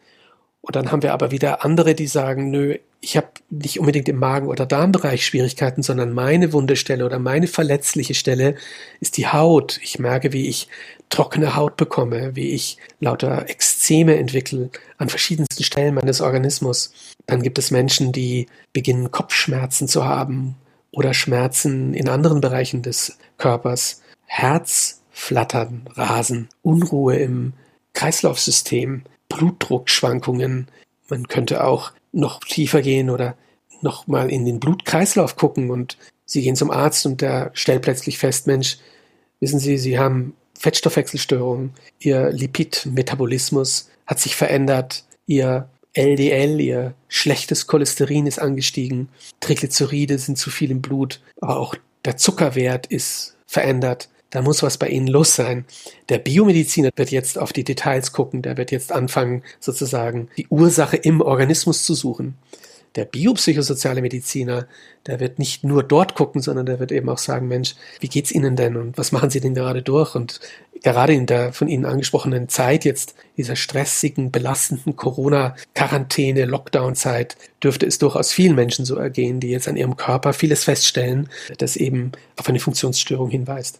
[0.61, 4.17] Und dann haben wir aber wieder andere, die sagen, nö, ich habe nicht unbedingt im
[4.17, 8.55] Magen- oder Darmbereich Schwierigkeiten, sondern meine Wundestelle oder meine verletzliche Stelle
[8.99, 9.79] ist die Haut.
[9.83, 10.67] Ich merke, wie ich
[11.09, 13.47] trockene Haut bekomme, wie ich lauter
[13.87, 16.91] Ekzeme entwickle an verschiedensten Stellen meines Organismus.
[17.25, 20.55] Dann gibt es Menschen, die beginnen Kopfschmerzen zu haben
[20.91, 24.01] oder Schmerzen in anderen Bereichen des Körpers.
[24.25, 27.53] Herzflattern, Rasen, Unruhe im
[27.93, 30.67] Kreislaufsystem, Blutdruckschwankungen.
[31.07, 33.37] Man könnte auch noch tiefer gehen oder
[33.81, 38.17] noch mal in den Blutkreislauf gucken und Sie gehen zum Arzt und der stellt plötzlich
[38.17, 38.79] fest, Mensch,
[39.39, 48.27] wissen Sie, Sie haben Fettstoffwechselstörungen, Ihr Lipidmetabolismus hat sich verändert, Ihr LDL, Ihr schlechtes Cholesterin
[48.27, 54.41] ist angestiegen, Triglyceride sind zu viel im Blut, aber auch der Zuckerwert ist verändert da
[54.41, 55.65] muss was bei Ihnen los sein.
[56.09, 60.97] Der Biomediziner wird jetzt auf die Details gucken, der wird jetzt anfangen, sozusagen die Ursache
[60.97, 62.35] im Organismus zu suchen.
[62.97, 64.67] Der biopsychosoziale Mediziner,
[65.05, 68.31] der wird nicht nur dort gucken, sondern der wird eben auch sagen, Mensch, wie geht's
[68.31, 70.15] Ihnen denn und was machen Sie denn gerade durch?
[70.15, 70.39] Und
[70.83, 77.97] gerade in der von Ihnen angesprochenen Zeit jetzt, dieser stressigen, belastenden Corona-Quarantäne, Lockdown-Zeit, dürfte es
[77.97, 82.49] durchaus vielen Menschen so ergehen, die jetzt an ihrem Körper vieles feststellen, das eben auf
[82.49, 83.79] eine Funktionsstörung hinweist.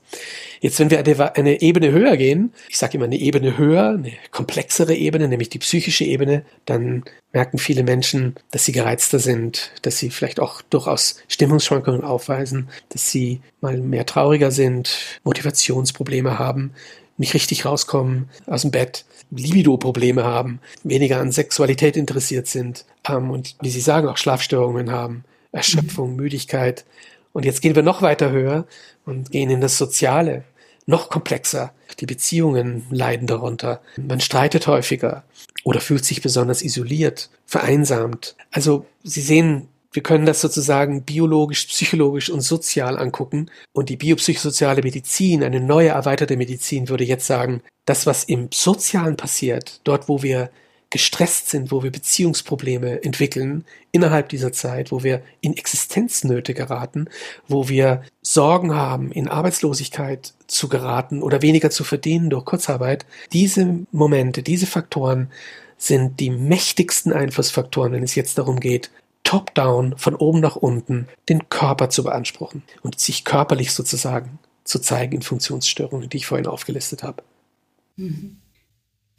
[0.60, 4.96] Jetzt, wenn wir eine Ebene höher gehen, ich sage immer eine Ebene höher, eine komplexere
[4.96, 10.10] Ebene, nämlich die psychische Ebene, dann merken viele Menschen, dass sie gereizter sind, dass sie
[10.10, 16.74] vielleicht auch durchaus Stimmungsschwankungen aufweisen, dass sie mal mehr trauriger sind, Motivationsprobleme haben,
[17.18, 23.56] nicht richtig rauskommen aus dem Bett, Libido-Probleme haben, weniger an Sexualität interessiert sind ähm, und
[23.62, 26.18] wie Sie sagen, auch Schlafstörungen haben, Erschöpfung, mhm.
[26.18, 26.86] Müdigkeit.
[27.34, 28.66] Und jetzt gehen wir noch weiter höher
[29.06, 30.44] und gehen in das Soziale,
[30.86, 31.74] noch komplexer.
[32.00, 33.82] Die Beziehungen leiden darunter.
[33.98, 35.24] Man streitet häufiger
[35.64, 38.36] oder fühlt sich besonders isoliert, vereinsamt.
[38.52, 43.50] Also Sie sehen, wir können das sozusagen biologisch, psychologisch und sozial angucken.
[43.74, 49.18] Und die biopsychosoziale Medizin, eine neue erweiterte Medizin, würde jetzt sagen, das, was im Sozialen
[49.18, 50.50] passiert, dort, wo wir
[50.90, 57.10] gestresst sind, wo wir Beziehungsprobleme entwickeln innerhalb dieser Zeit, wo wir in Existenznöte geraten,
[57.48, 63.06] wo wir Sorgen haben, in Arbeitslosigkeit zu geraten oder weniger zu verdienen durch Kurzarbeit.
[63.34, 65.30] Diese Momente, diese Faktoren
[65.78, 68.90] sind die mächtigsten Einflussfaktoren, wenn es jetzt darum geht,
[69.28, 75.18] top-down, von oben nach unten, den Körper zu beanspruchen und sich körperlich sozusagen zu zeigen
[75.18, 77.24] in Funktionsstörungen, die ich vorhin aufgelistet habe.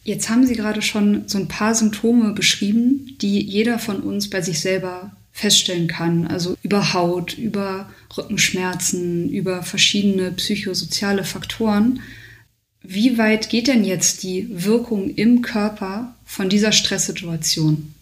[0.04, 4.40] Jetzt haben Sie gerade schon so ein paar Symptome beschrieben, die jeder von uns bei
[4.40, 6.26] sich selber feststellen kann.
[6.26, 12.00] Also über Haut, über Rückenschmerzen, über verschiedene psychosoziale Faktoren.
[12.80, 17.92] Wie weit geht denn jetzt die Wirkung im Körper von dieser Stresssituation?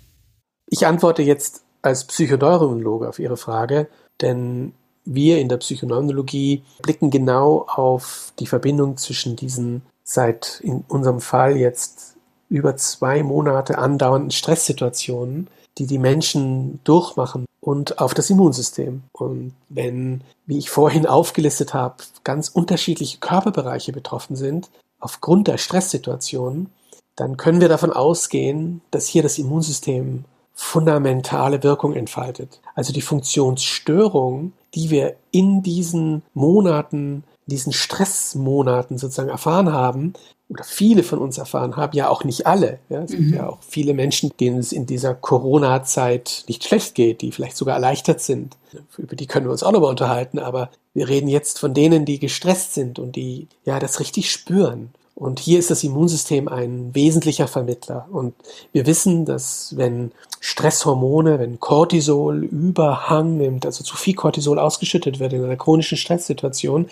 [0.69, 3.89] Ich antworte jetzt als Psychoneurologe auf Ihre Frage,
[4.21, 4.73] denn
[5.05, 11.57] wir in der Psychoneurologie blicken genau auf die Verbindung zwischen diesen seit in unserem Fall
[11.57, 12.17] jetzt
[12.49, 19.03] über zwei Monate andauernden Stresssituationen, die die Menschen durchmachen und auf das Immunsystem.
[19.13, 26.71] Und wenn, wie ich vorhin aufgelistet habe, ganz unterschiedliche Körperbereiche betroffen sind, aufgrund der Stresssituationen,
[27.17, 30.25] dann können wir davon ausgehen, dass hier das Immunsystem
[30.57, 32.61] fundamentale Wirkung entfaltet.
[32.75, 40.15] Also die Funktionsstörung, die wir in diesen Monaten diesen Stressmonaten sozusagen erfahren haben,
[40.49, 42.79] oder viele von uns erfahren haben, ja auch nicht alle.
[42.89, 43.17] Ja, es mhm.
[43.17, 47.57] gibt ja auch viele Menschen, denen es in dieser Corona-Zeit nicht schlecht geht, die vielleicht
[47.57, 48.57] sogar erleichtert sind.
[48.97, 52.21] Über die können wir uns auch nochmal unterhalten, aber wir reden jetzt von denen, die
[52.21, 54.91] gestresst sind und die ja das richtig spüren.
[55.17, 58.07] Und hier ist das Immunsystem ein wesentlicher Vermittler.
[58.13, 58.35] Und
[58.73, 65.33] wir wissen, dass wenn Stresshormone, wenn Cortisol Überhang nimmt, also zu viel Cortisol ausgeschüttet wird
[65.33, 66.91] in einer chronischen Stresssituation,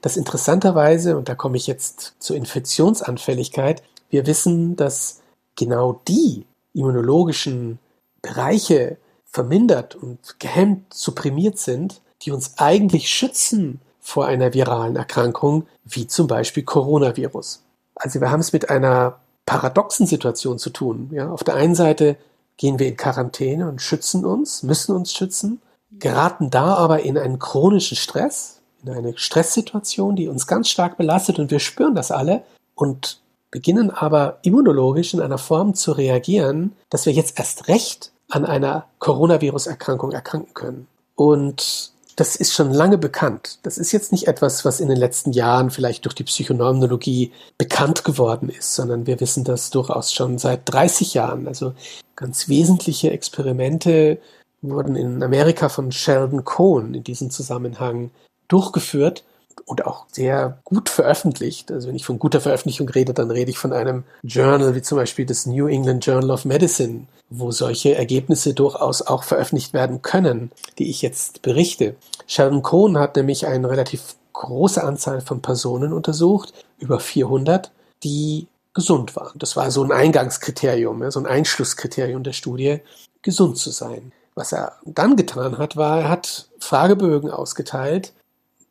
[0.00, 5.22] dass interessanterweise, und da komme ich jetzt zur Infektionsanfälligkeit, wir wissen, dass
[5.56, 7.80] genau die immunologischen
[8.22, 16.06] Bereiche vermindert und gehemmt, supprimiert sind, die uns eigentlich schützen vor einer viralen Erkrankung, wie
[16.06, 17.64] zum Beispiel Coronavirus.
[17.96, 21.10] Also wir haben es mit einer paradoxen Situation zu tun.
[21.12, 22.16] Ja, auf der einen Seite
[22.56, 27.40] gehen wir in Quarantäne und schützen uns, müssen uns schützen, geraten da aber in einen
[27.40, 32.44] chronischen Stress, in eine Stresssituation, die uns ganz stark belastet und wir spüren das alle
[32.76, 33.18] und
[33.50, 38.86] beginnen aber immunologisch in einer Form zu reagieren, dass wir jetzt erst recht an einer
[39.00, 40.86] Coronavirus-Erkrankung erkranken können.
[41.16, 43.58] Und das ist schon lange bekannt.
[43.62, 48.04] Das ist jetzt nicht etwas, was in den letzten Jahren vielleicht durch die Psychoneurologie bekannt
[48.04, 51.46] geworden ist, sondern wir wissen das durchaus schon seit 30 Jahren.
[51.46, 51.74] Also
[52.16, 54.18] ganz wesentliche Experimente
[54.62, 58.10] wurden in Amerika von Sheldon Cohn in diesem Zusammenhang
[58.48, 59.22] durchgeführt
[59.64, 61.72] und auch sehr gut veröffentlicht.
[61.72, 64.98] Also wenn ich von guter Veröffentlichung rede, dann rede ich von einem Journal wie zum
[64.98, 70.52] Beispiel das New England Journal of Medicine, wo solche Ergebnisse durchaus auch veröffentlicht werden können,
[70.78, 71.96] die ich jetzt berichte.
[72.26, 77.72] Sheldon Cohn hat nämlich eine relativ große Anzahl von Personen untersucht, über 400,
[78.04, 79.38] die gesund waren.
[79.38, 82.80] Das war so ein Eingangskriterium, so ein Einschlusskriterium der Studie,
[83.22, 84.12] gesund zu sein.
[84.34, 88.12] Was er dann getan hat, war, er hat Fragebögen ausgeteilt,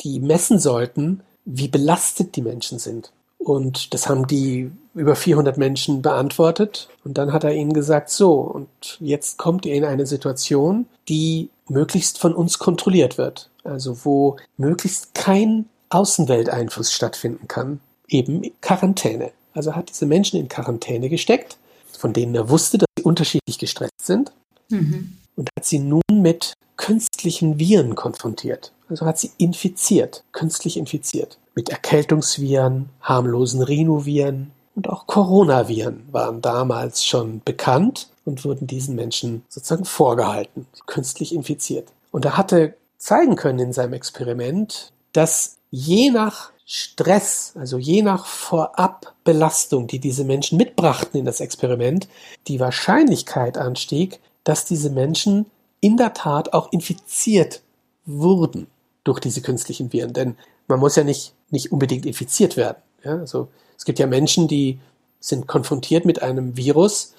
[0.01, 3.12] die messen sollten, wie belastet die Menschen sind.
[3.38, 6.89] Und das haben die über 400 Menschen beantwortet.
[7.03, 8.67] Und dann hat er ihnen gesagt, so, und
[8.99, 13.49] jetzt kommt ihr in eine Situation, die möglichst von uns kontrolliert wird.
[13.63, 17.79] Also wo möglichst kein Außenwelteinfluss stattfinden kann.
[18.08, 19.31] Eben Quarantäne.
[19.53, 21.58] Also hat diese Menschen in Quarantäne gesteckt,
[21.97, 24.31] von denen er wusste, dass sie unterschiedlich gestresst sind.
[24.69, 25.17] Mhm.
[25.36, 28.71] Und hat sie nun mit künstlichen Viren konfrontiert.
[28.89, 31.38] Also hat sie infiziert, künstlich infiziert.
[31.56, 39.43] Mit Erkältungsviren, harmlosen Rhinoviren und auch Coronaviren waren damals schon bekannt und wurden diesen Menschen
[39.48, 41.88] sozusagen vorgehalten, künstlich infiziert.
[42.12, 48.26] Und er hatte zeigen können in seinem Experiment, dass je nach Stress, also je nach
[48.26, 52.08] Vorabbelastung, die diese Menschen mitbrachten in das Experiment,
[52.48, 55.45] die Wahrscheinlichkeit anstieg, dass diese Menschen
[55.80, 57.62] in der Tat auch infiziert
[58.06, 58.67] wurden
[59.06, 60.12] durch diese künstlichen Viren.
[60.12, 60.36] Denn
[60.68, 62.78] man muss ja nicht, nicht unbedingt infiziert werden.
[63.06, 64.80] Ja, also es gibt ja Menschen, die
[65.22, 67.13] sind konfrontiert mit einem Virus,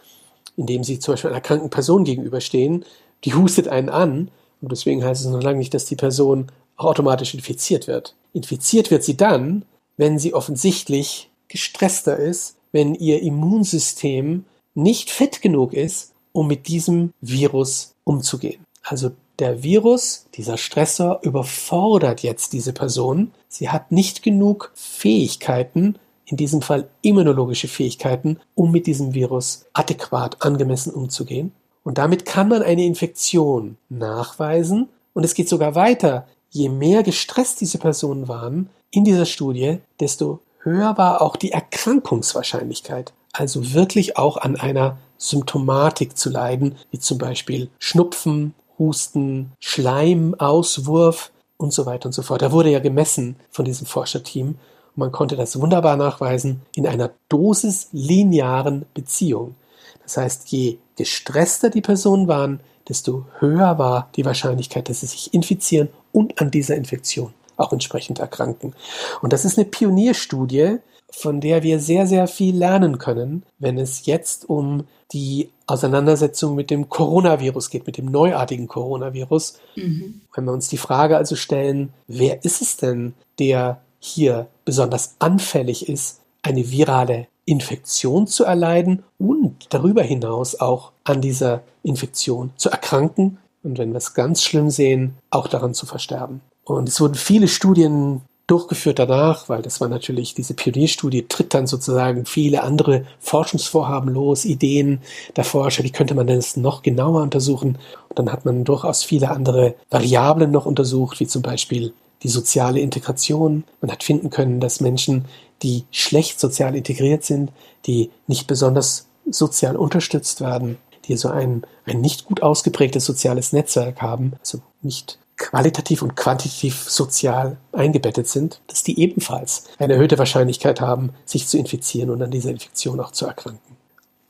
[0.56, 2.84] in dem sie zum Beispiel einer kranken Person gegenüberstehen,
[3.24, 6.46] die hustet einen an und deswegen heißt es noch lange nicht, dass die Person
[6.76, 8.14] automatisch infiziert wird.
[8.32, 9.64] Infiziert wird sie dann,
[9.96, 14.44] wenn sie offensichtlich gestresster ist, wenn ihr Immunsystem
[14.74, 18.64] nicht fit genug ist, um mit diesem Virus umzugehen.
[18.82, 23.32] Also der Virus, dieser Stressor, überfordert jetzt diese Person.
[23.48, 30.42] Sie hat nicht genug Fähigkeiten, in diesem Fall immunologische Fähigkeiten, um mit diesem Virus adäquat,
[30.42, 31.52] angemessen umzugehen.
[31.84, 34.88] Und damit kann man eine Infektion nachweisen.
[35.14, 36.26] Und es geht sogar weiter.
[36.50, 43.12] Je mehr gestresst diese Personen waren in dieser Studie, desto höher war auch die Erkrankungswahrscheinlichkeit.
[43.32, 51.72] Also wirklich auch an einer Symptomatik zu leiden, wie zum Beispiel Schnupfen, Husten, Schleimauswurf und
[51.72, 52.42] so weiter und so fort.
[52.42, 54.56] Da wurde ja gemessen von diesem Forscherteam und
[54.96, 59.54] man konnte das wunderbar nachweisen in einer dosislinearen Beziehung.
[60.02, 65.34] Das heißt, je gestresster die Personen waren, desto höher war die Wahrscheinlichkeit, dass sie sich
[65.34, 68.74] infizieren und an dieser Infektion auch entsprechend erkranken.
[69.22, 70.78] Und das ist eine Pionierstudie,
[71.16, 76.70] von der wir sehr, sehr viel lernen können, wenn es jetzt um die Auseinandersetzung mit
[76.70, 79.58] dem Coronavirus geht, mit dem neuartigen Coronavirus.
[79.76, 80.20] Mhm.
[80.34, 85.88] Wenn wir uns die Frage also stellen, wer ist es denn, der hier besonders anfällig
[85.88, 93.38] ist, eine virale Infektion zu erleiden und darüber hinaus auch an dieser Infektion zu erkranken
[93.62, 96.42] und wenn wir es ganz schlimm sehen, auch daran zu versterben.
[96.64, 101.66] Und es wurden viele Studien durchgeführt danach, weil das war natürlich, diese Pionierstudie tritt dann
[101.66, 105.00] sozusagen viele andere Forschungsvorhaben los, Ideen
[105.34, 107.78] der Forscher, wie könnte man das noch genauer untersuchen.
[108.08, 112.80] Und dann hat man durchaus viele andere Variablen noch untersucht, wie zum Beispiel die soziale
[112.80, 113.64] Integration.
[113.80, 115.24] Man hat finden können, dass Menschen,
[115.62, 117.50] die schlecht sozial integriert sind,
[117.86, 124.02] die nicht besonders sozial unterstützt werden, die so ein, ein nicht gut ausgeprägtes soziales Netzwerk
[124.02, 130.80] haben, also nicht qualitativ und quantitativ sozial eingebettet sind, dass die ebenfalls eine erhöhte Wahrscheinlichkeit
[130.80, 133.76] haben, sich zu infizieren und an dieser Infektion auch zu erkranken.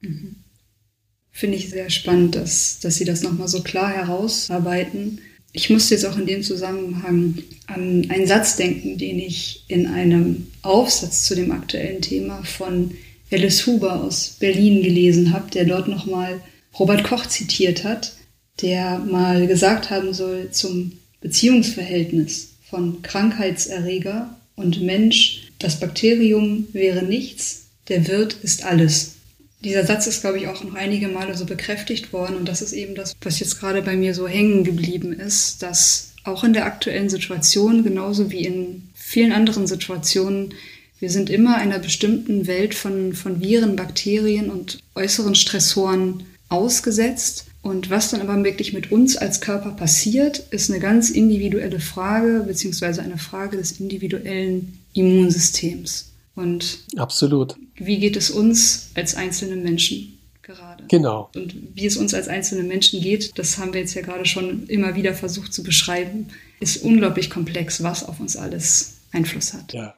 [0.00, 0.36] Mhm.
[1.30, 5.20] Finde ich sehr spannend, dass, dass Sie das nochmal so klar herausarbeiten
[5.54, 7.38] ich musste jetzt auch in dem Zusammenhang
[7.68, 12.90] an einen Satz denken, den ich in einem Aufsatz zu dem aktuellen Thema von
[13.30, 16.40] Alice Huber aus Berlin gelesen habe, der dort nochmal
[16.76, 18.14] Robert Koch zitiert hat,
[18.62, 27.66] der mal gesagt haben soll zum Beziehungsverhältnis von Krankheitserreger und Mensch, das Bakterium wäre nichts,
[27.88, 29.13] der Wirt ist alles
[29.64, 32.36] dieser Satz ist, glaube ich, auch noch einige Male so bekräftigt worden.
[32.36, 36.12] Und das ist eben das, was jetzt gerade bei mir so hängen geblieben ist, dass
[36.24, 40.54] auch in der aktuellen Situation, genauso wie in vielen anderen Situationen,
[41.00, 47.46] wir sind immer einer bestimmten Welt von, von Viren, Bakterien und äußeren Stressoren ausgesetzt.
[47.62, 52.44] Und was dann aber wirklich mit uns als Körper passiert, ist eine ganz individuelle Frage,
[52.46, 56.13] beziehungsweise eine Frage des individuellen Immunsystems.
[56.34, 57.56] Und absolut.
[57.76, 60.84] Wie geht es uns als einzelne Menschen gerade?
[60.88, 61.30] Genau.
[61.34, 64.66] Und wie es uns als einzelne Menschen geht, das haben wir jetzt ja gerade schon
[64.66, 66.28] immer wieder versucht zu beschreiben,
[66.60, 69.72] ist unglaublich komplex, was auf uns alles Einfluss hat.
[69.72, 69.94] Ja.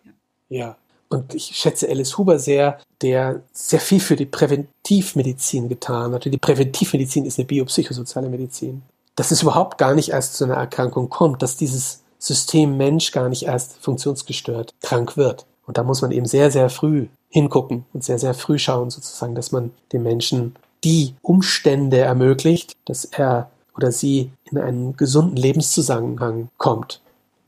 [0.48, 0.56] Ja.
[0.58, 0.76] ja.
[1.08, 6.24] Und ich schätze Alice Huber sehr, der sehr viel für die Präventivmedizin getan hat.
[6.24, 8.82] Die Präventivmedizin ist eine biopsychosoziale Medizin.
[9.14, 13.28] Dass es überhaupt gar nicht erst zu einer Erkrankung kommt, dass dieses System Mensch gar
[13.28, 15.46] nicht erst funktionsgestört krank wird.
[15.66, 19.34] Und da muss man eben sehr, sehr früh hingucken und sehr, sehr früh schauen, sozusagen,
[19.34, 20.54] dass man dem Menschen
[20.84, 27.00] die Umstände ermöglicht, dass er oder sie in einen gesunden Lebenszusammenhang kommt.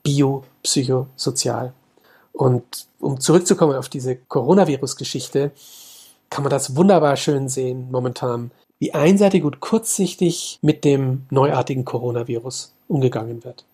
[0.03, 1.73] Bio, psychosozial.
[2.33, 5.53] Und um zurückzukommen auf diese Coronavirus-Geschichte,
[6.31, 12.75] kann man das wunderbar schön sehen momentan, wie einseitig und kurzsichtig mit dem neuartigen Coronavirus
[12.87, 13.64] umgegangen wird.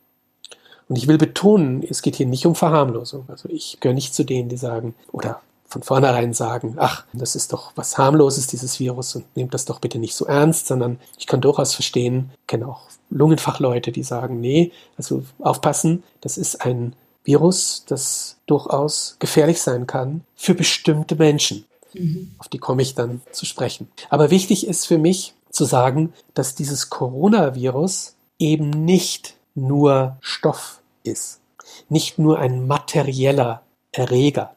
[0.88, 3.24] Und ich will betonen, es geht hier nicht um Verharmlosung.
[3.28, 7.52] Also ich gehöre nicht zu denen, die sagen oder von vornherein sagen, ach, das ist
[7.52, 11.26] doch was harmloses, dieses Virus, und nehmt das doch bitte nicht so ernst, sondern ich
[11.26, 17.84] kann durchaus verstehen, kenne auch Lungenfachleute, die sagen, nee, also aufpassen, das ist ein Virus,
[17.88, 21.64] das durchaus gefährlich sein kann für bestimmte Menschen.
[21.94, 22.32] Mhm.
[22.38, 23.88] Auf die komme ich dann zu sprechen.
[24.10, 31.40] Aber wichtig ist für mich zu sagen, dass dieses Coronavirus eben nicht nur Stoff ist,
[31.88, 34.54] nicht nur ein materieller Erreger.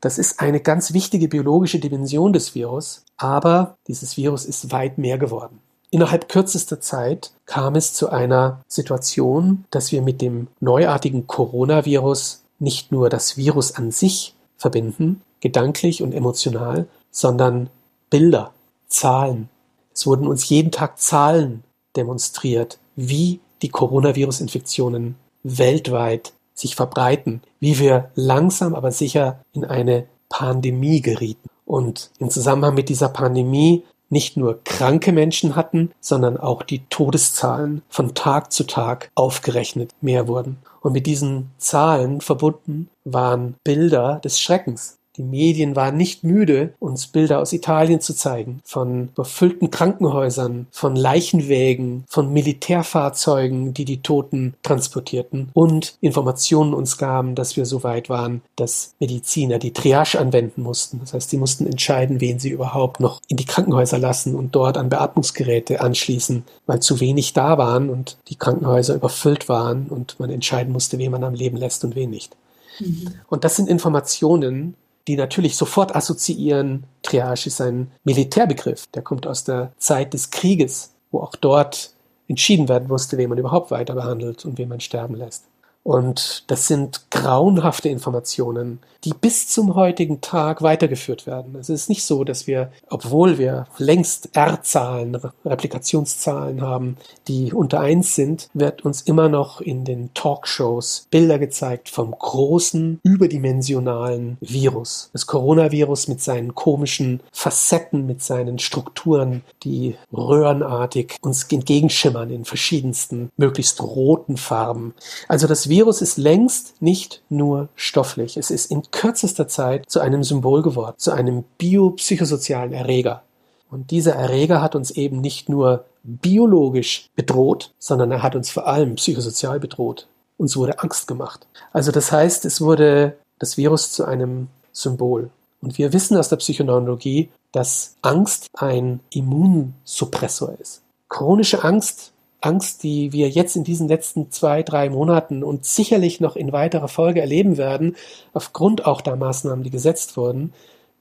[0.00, 5.18] Das ist eine ganz wichtige biologische Dimension des Virus, aber dieses Virus ist weit mehr
[5.18, 5.60] geworden.
[5.90, 12.92] Innerhalb kürzester Zeit kam es zu einer Situation, dass wir mit dem neuartigen Coronavirus nicht
[12.92, 17.70] nur das Virus an sich verbinden, gedanklich und emotional, sondern
[18.10, 18.52] Bilder,
[18.88, 19.48] Zahlen.
[19.94, 21.62] Es wurden uns jeden Tag Zahlen
[21.96, 31.00] demonstriert, wie die Coronavirus-Infektionen weltweit sich verbreiten, wie wir langsam aber sicher in eine Pandemie
[31.00, 31.48] gerieten.
[31.66, 37.82] Und im Zusammenhang mit dieser Pandemie nicht nur kranke Menschen hatten, sondern auch die Todeszahlen
[37.88, 40.58] von Tag zu Tag aufgerechnet mehr wurden.
[40.80, 44.96] Und mit diesen Zahlen verbunden waren Bilder des Schreckens.
[45.16, 50.96] Die Medien waren nicht müde, uns Bilder aus Italien zu zeigen, von überfüllten Krankenhäusern, von
[50.96, 58.08] Leichenwägen, von Militärfahrzeugen, die die Toten transportierten und Informationen uns gaben, dass wir so weit
[58.08, 60.98] waren, dass Mediziner die Triage anwenden mussten.
[60.98, 64.76] Das heißt, sie mussten entscheiden, wen sie überhaupt noch in die Krankenhäuser lassen und dort
[64.76, 70.30] an Beatmungsgeräte anschließen, weil zu wenig da waren und die Krankenhäuser überfüllt waren und man
[70.30, 72.36] entscheiden musste, wen man am Leben lässt und wen nicht.
[72.80, 73.14] Mhm.
[73.28, 74.74] Und das sind Informationen,
[75.06, 80.92] die natürlich sofort assoziieren, Triage ist ein Militärbegriff, der kommt aus der Zeit des Krieges,
[81.10, 81.92] wo auch dort
[82.28, 85.44] entschieden werden musste, wen man überhaupt weiter behandelt und wen man sterben lässt.
[85.84, 91.56] Und das sind grauenhafte Informationen, die bis zum heutigen Tag weitergeführt werden.
[91.56, 96.96] Es ist nicht so, dass wir, obwohl wir längst R-Zahlen, Replikationszahlen haben,
[97.28, 103.00] die unter eins sind, wird uns immer noch in den Talkshows Bilder gezeigt vom großen,
[103.02, 105.10] überdimensionalen Virus.
[105.12, 113.30] Das Coronavirus mit seinen komischen Facetten, mit seinen Strukturen, die röhrenartig uns entgegenschimmern in verschiedensten,
[113.36, 114.94] möglichst roten Farben.
[115.28, 118.36] Also das Virus ist längst nicht nur stofflich.
[118.36, 123.24] Es ist in kürzester Zeit zu einem Symbol geworden, zu einem biopsychosozialen Erreger.
[123.72, 128.68] Und dieser Erreger hat uns eben nicht nur biologisch bedroht, sondern er hat uns vor
[128.68, 130.06] allem psychosozial bedroht.
[130.36, 131.48] Uns wurde Angst gemacht.
[131.72, 135.30] Also das heißt, es wurde das Virus zu einem Symbol.
[135.60, 140.82] Und wir wissen aus der Psychoneurologie, dass Angst ein Immunsuppressor ist.
[141.08, 142.12] Chronische Angst
[142.44, 146.88] Angst, die wir jetzt in diesen letzten zwei, drei Monaten und sicherlich noch in weiterer
[146.88, 147.96] Folge erleben werden,
[148.32, 150.52] aufgrund auch der Maßnahmen, die gesetzt wurden.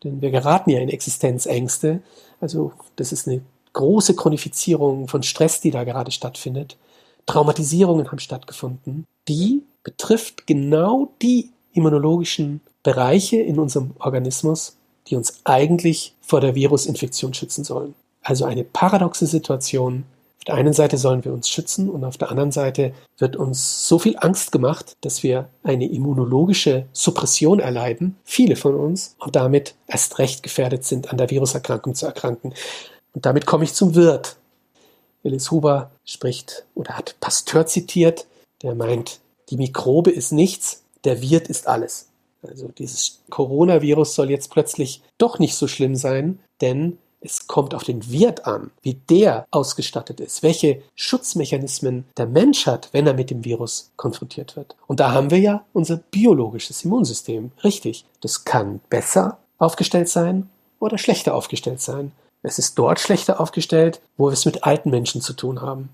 [0.04, 2.02] Denn wir geraten ja in Existenzängste.
[2.39, 3.41] Also das ist eine
[3.74, 6.78] große Chronifizierung von Stress, die da gerade stattfindet.
[7.26, 9.06] Traumatisierungen haben stattgefunden.
[9.28, 14.78] Die betrifft genau die immunologischen Bereiche in unserem Organismus,
[15.08, 17.96] die uns eigentlich vor der Virusinfektion schützen sollen.
[18.22, 20.06] Also eine paradoxe Situation,
[20.44, 23.88] auf der einen Seite sollen wir uns schützen und auf der anderen Seite wird uns
[23.88, 29.76] so viel Angst gemacht, dass wir eine immunologische Suppression erleiden, viele von uns, und damit
[29.88, 32.54] erst recht gefährdet sind, an der Viruserkrankung zu erkranken.
[33.14, 34.36] Und damit komme ich zum Wirt.
[35.22, 38.28] Willis Huber spricht oder hat Pasteur zitiert,
[38.64, 42.10] der meint, die Mikrobe ist nichts, der Wirt ist alles.
[42.41, 47.84] Also dieses Coronavirus soll jetzt plötzlich doch nicht so schlimm sein, denn es kommt auf
[47.84, 53.30] den Wirt an, wie der ausgestattet ist, welche Schutzmechanismen der Mensch hat, wenn er mit
[53.30, 54.76] dem Virus konfrontiert wird.
[54.88, 57.51] Und da haben wir ja unser biologisches Immunsystem.
[57.63, 58.05] Richtig.
[58.21, 60.49] Das kann besser aufgestellt sein
[60.80, 62.11] oder schlechter aufgestellt sein.
[62.41, 65.89] Es ist dort schlechter aufgestellt, wo wir es mit alten Menschen zu tun haben,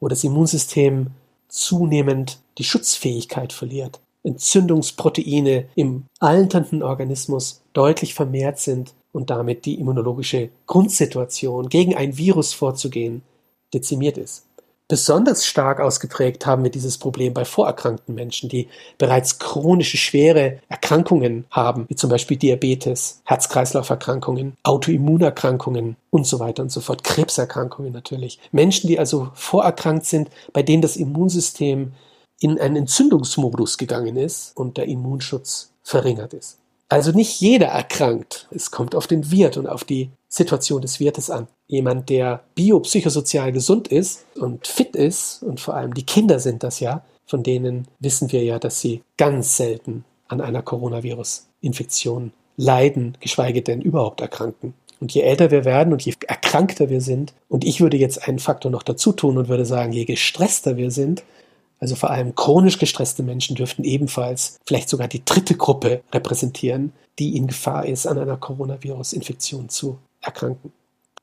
[0.00, 1.12] wo das Immunsystem
[1.46, 4.00] zunehmend die Schutzfähigkeit verliert.
[4.24, 12.52] Entzündungsproteine im alternden Organismus deutlich vermehrt sind und damit die immunologische Grundsituation gegen ein Virus
[12.52, 13.22] vorzugehen
[13.72, 14.46] dezimiert ist.
[14.92, 21.46] Besonders stark ausgeprägt haben wir dieses Problem bei vorerkrankten Menschen, die bereits chronische, schwere Erkrankungen
[21.50, 28.38] haben, wie zum Beispiel Diabetes, Herz-Kreislauf-Erkrankungen, Autoimmunerkrankungen und so weiter und so fort, Krebserkrankungen natürlich.
[28.50, 31.92] Menschen, die also vorerkrankt sind, bei denen das Immunsystem
[32.40, 36.58] in einen Entzündungsmodus gegangen ist und der Immunschutz verringert ist.
[36.92, 38.48] Also nicht jeder erkrankt.
[38.50, 41.48] Es kommt auf den Wirt und auf die Situation des Wirtes an.
[41.66, 46.80] Jemand, der biopsychosozial gesund ist und fit ist, und vor allem die Kinder sind das
[46.80, 53.62] ja, von denen wissen wir ja, dass sie ganz selten an einer Coronavirus-Infektion leiden, geschweige
[53.62, 54.74] denn überhaupt erkranken.
[55.00, 58.38] Und je älter wir werden und je erkrankter wir sind, und ich würde jetzt einen
[58.38, 61.24] Faktor noch dazu tun und würde sagen, je gestresster wir sind,
[61.82, 67.36] also vor allem chronisch gestresste Menschen dürften ebenfalls vielleicht sogar die dritte Gruppe repräsentieren, die
[67.36, 70.72] in Gefahr ist, an einer Coronavirus-Infektion zu erkranken.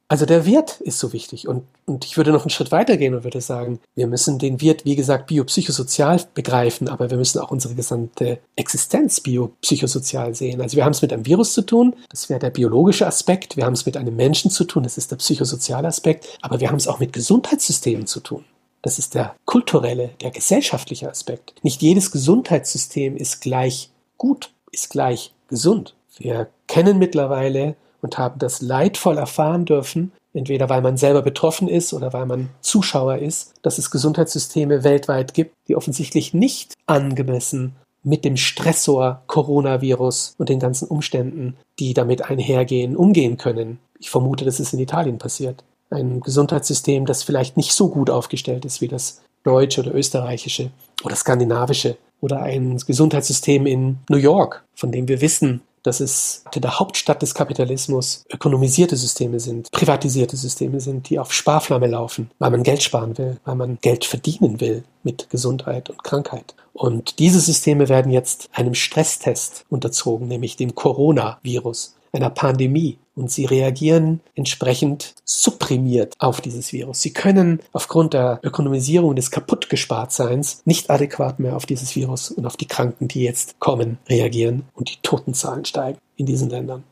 [0.10, 1.48] Also der Wirt ist so wichtig.
[1.48, 4.60] Und, und ich würde noch einen Schritt weiter gehen und würde sagen, wir müssen den
[4.60, 10.60] Wirt, wie gesagt, biopsychosozial begreifen, aber wir müssen auch unsere gesamte Existenz biopsychosozial sehen.
[10.60, 13.56] Also wir haben es mit einem Virus zu tun, das wäre der biologische Aspekt.
[13.56, 16.38] Wir haben es mit einem Menschen zu tun, das ist der psychosoziale Aspekt.
[16.42, 18.44] Aber wir haben es auch mit Gesundheitssystemen zu tun.
[18.82, 21.54] Das ist der kulturelle, der gesellschaftliche Aspekt.
[21.64, 25.96] Nicht jedes Gesundheitssystem ist gleich gut, ist gleich gesund.
[26.18, 31.94] Wir kennen mittlerweile und haben das leidvoll erfahren dürfen, entweder weil man selber betroffen ist
[31.94, 38.24] oder weil man Zuschauer ist, dass es Gesundheitssysteme weltweit gibt, die offensichtlich nicht angemessen mit
[38.24, 43.80] dem Stressor Coronavirus und den ganzen Umständen, die damit einhergehen, umgehen können.
[44.00, 48.66] Ich vermute, dass es in Italien passiert ein Gesundheitssystem, das vielleicht nicht so gut aufgestellt
[48.66, 50.72] ist wie das deutsche oder österreichische
[51.04, 56.80] oder skandinavische oder ein Gesundheitssystem in New York, von dem wir wissen, dass es der
[56.80, 62.64] Hauptstadt des Kapitalismus ökonomisierte Systeme sind, privatisierte Systeme sind, die auf Sparflamme laufen, weil man
[62.64, 66.56] Geld sparen will, weil man Geld verdienen will mit Gesundheit und Krankheit.
[66.74, 73.46] Und diese Systeme werden jetzt einem Stresstest unterzogen, nämlich dem Coronavirus einer Pandemie und sie
[73.46, 77.02] reagieren entsprechend supprimiert auf dieses Virus.
[77.02, 82.58] Sie können aufgrund der Ökonomisierung des Kaputtgespartseins nicht adäquat mehr auf dieses Virus und auf
[82.58, 86.84] die Kranken, die jetzt kommen, reagieren und die Totenzahlen steigen in diesen Ländern.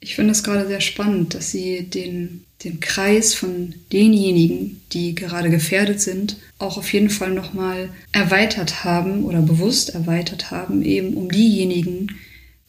[0.00, 5.50] Ich finde es gerade sehr spannend, dass Sie den, den Kreis von denjenigen, die gerade
[5.50, 11.30] gefährdet sind, auch auf jeden Fall nochmal erweitert haben oder bewusst erweitert haben, eben um
[11.30, 12.16] diejenigen,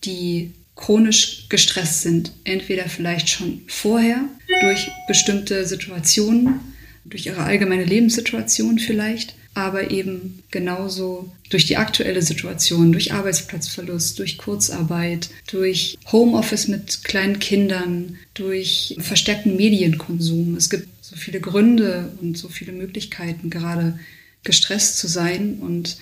[0.04, 2.32] die chronisch gestresst sind.
[2.46, 4.24] Entweder vielleicht schon vorher
[4.62, 6.62] durch bestimmte Situationen,
[7.04, 14.38] durch ihre allgemeine Lebenssituation vielleicht, aber eben genauso durch die aktuelle Situation, durch Arbeitsplatzverlust, durch
[14.38, 20.56] Kurzarbeit, durch Homeoffice mit kleinen Kindern, durch verstärkten Medienkonsum.
[20.56, 24.00] Es gibt so viele Gründe und so viele Möglichkeiten, gerade
[24.44, 25.98] gestresst zu sein und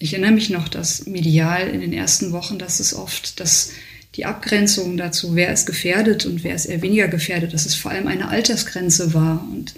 [0.00, 3.72] ich erinnere mich noch, dass medial in den ersten Wochen, dass es oft dass
[4.14, 7.90] die Abgrenzung dazu, wer ist gefährdet und wer ist eher weniger gefährdet, dass es vor
[7.90, 9.46] allem eine Altersgrenze war.
[9.52, 9.74] Und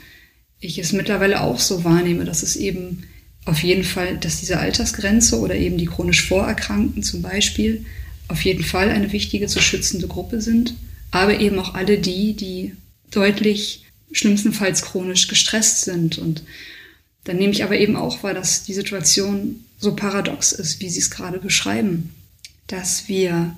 [0.61, 3.05] ich es mittlerweile auch so wahrnehme, dass es eben
[3.45, 7.85] auf jeden Fall, dass diese Altersgrenze oder eben die chronisch Vorerkrankten zum Beispiel
[8.29, 10.75] auf jeden Fall eine wichtige zu schützende Gruppe sind,
[11.11, 12.75] aber eben auch alle die, die
[13.11, 16.19] deutlich schlimmstenfalls chronisch gestresst sind.
[16.19, 16.45] Und
[17.25, 21.01] dann nehme ich aber eben auch wahr, dass die Situation so paradox ist, wie Sie
[21.01, 22.15] es gerade beschreiben,
[22.67, 23.57] dass wir,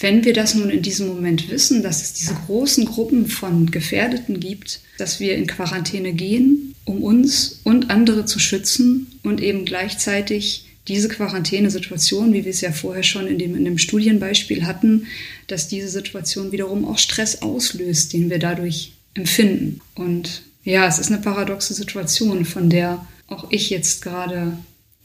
[0.00, 4.40] wenn wir das nun in diesem Moment wissen, dass es diese großen Gruppen von Gefährdeten
[4.40, 10.64] gibt, dass wir in Quarantäne gehen, um uns und andere zu schützen und eben gleichzeitig
[10.88, 15.06] diese Quarantänesituation, wie wir es ja vorher schon in dem, in dem Studienbeispiel hatten,
[15.46, 19.80] dass diese Situation wiederum auch Stress auslöst, den wir dadurch empfinden.
[19.94, 24.56] Und ja, es ist eine paradoxe Situation, von der auch ich jetzt gerade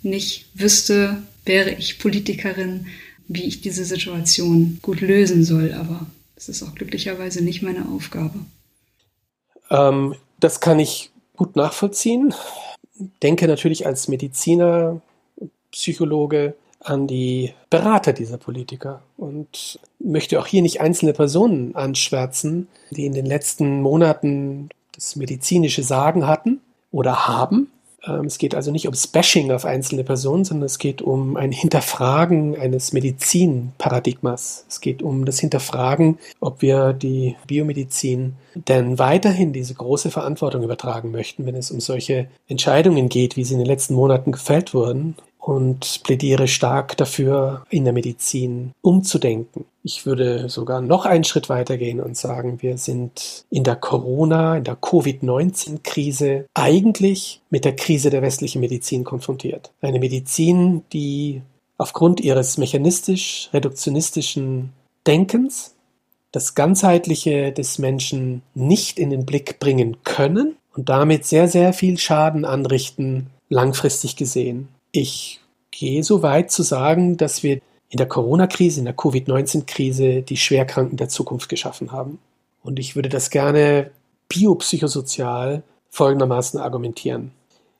[0.01, 2.87] nicht wüsste, wäre ich Politikerin,
[3.27, 5.73] wie ich diese Situation gut lösen soll.
[5.73, 6.05] Aber
[6.35, 8.39] es ist auch glücklicherweise nicht meine Aufgabe.
[9.69, 12.33] Ähm, das kann ich gut nachvollziehen.
[13.23, 15.01] Denke natürlich als Mediziner,
[15.71, 23.05] Psychologe an die Berater dieser Politiker und möchte auch hier nicht einzelne Personen anschwärzen, die
[23.05, 26.61] in den letzten Monaten das medizinische Sagen hatten
[26.91, 27.71] oder haben
[28.25, 32.57] es geht also nicht ums Bashing auf einzelne Personen, sondern es geht um ein Hinterfragen
[32.57, 34.65] eines Medizinparadigmas.
[34.69, 41.11] Es geht um das Hinterfragen, ob wir die Biomedizin denn weiterhin diese große Verantwortung übertragen
[41.11, 45.15] möchten, wenn es um solche Entscheidungen geht, wie sie in den letzten Monaten gefällt wurden,
[45.45, 49.65] und plädiere stark dafür, in der Medizin umzudenken.
[49.83, 54.57] Ich würde sogar noch einen Schritt weiter gehen und sagen, wir sind in der Corona,
[54.57, 59.71] in der Covid-19-Krise eigentlich mit der Krise der westlichen Medizin konfrontiert.
[59.81, 61.43] Eine Medizin, die
[61.77, 64.71] aufgrund ihres mechanistisch-reduktionistischen
[65.05, 65.75] Denkens
[66.31, 71.99] das Ganzheitliche des Menschen nicht in den Blick bringen können und damit sehr, sehr viel
[71.99, 74.69] Schaden anrichten, langfristig gesehen.
[74.95, 75.41] Ich
[75.71, 80.95] gehe so weit zu sagen, dass wir in der Corona-Krise, in der Covid-19-Krise die Schwerkranken
[80.95, 82.17] der Zukunft geschaffen haben.
[82.63, 83.91] Und ich würde das gerne
[84.29, 87.31] biopsychosozial folgendermaßen argumentieren.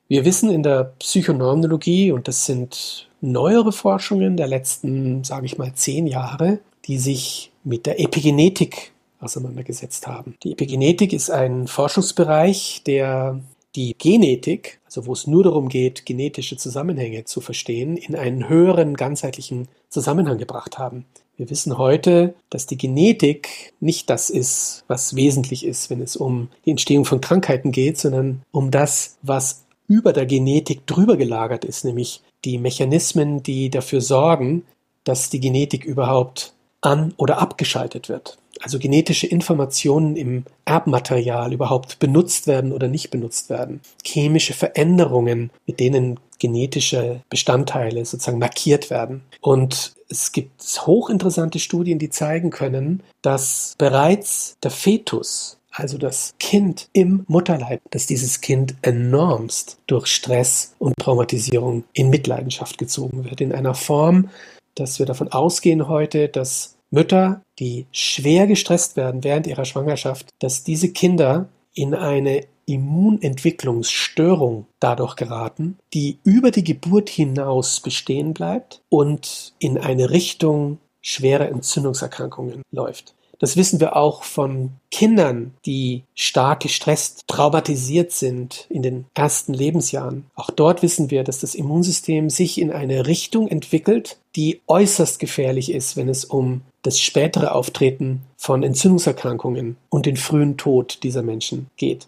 [0.08, 5.72] Wir wissen in der Psychonormologie, und das sind neuere Forschungen der letzten, sage ich mal,
[5.74, 10.36] zehn Jahre, die sich mit der Epigenetik auseinandergesetzt haben.
[10.42, 13.40] Die Epigenetik ist ein Forschungsbereich, der
[13.76, 18.94] die Genetik, also wo es nur darum geht, genetische Zusammenhänge zu verstehen, in einen höheren
[18.94, 21.04] ganzheitlichen Zusammenhang gebracht haben.
[21.36, 26.48] Wir wissen heute, dass die Genetik nicht das ist, was wesentlich ist, wenn es um
[26.64, 31.84] die Entstehung von Krankheiten geht, sondern um das, was über der Genetik drüber gelagert ist,
[31.84, 34.64] nämlich die Mechanismen, die dafür sorgen,
[35.04, 42.46] dass die Genetik überhaupt an oder abgeschaltet wird also genetische Informationen im Erbmaterial überhaupt benutzt
[42.46, 43.80] werden oder nicht benutzt werden.
[44.04, 49.22] Chemische Veränderungen, mit denen genetische Bestandteile sozusagen markiert werden.
[49.40, 56.88] Und es gibt hochinteressante Studien, die zeigen können, dass bereits der Fetus, also das Kind
[56.92, 63.40] im Mutterleib, dass dieses Kind enormst durch Stress und Traumatisierung in Mitleidenschaft gezogen wird.
[63.40, 64.30] In einer Form,
[64.74, 70.64] dass wir davon ausgehen heute, dass Mütter, die schwer gestresst werden während ihrer Schwangerschaft, dass
[70.64, 79.54] diese Kinder in eine Immunentwicklungsstörung dadurch geraten, die über die Geburt hinaus bestehen bleibt und
[79.58, 83.14] in eine Richtung schwerer Entzündungserkrankungen läuft.
[83.38, 90.26] Das wissen wir auch von Kindern, die stark gestresst, traumatisiert sind in den ersten Lebensjahren.
[90.34, 95.70] Auch dort wissen wir, dass das Immunsystem sich in eine Richtung entwickelt, die äußerst gefährlich
[95.70, 101.68] ist, wenn es um das spätere Auftreten von Entzündungserkrankungen und den frühen Tod dieser Menschen
[101.76, 102.06] geht.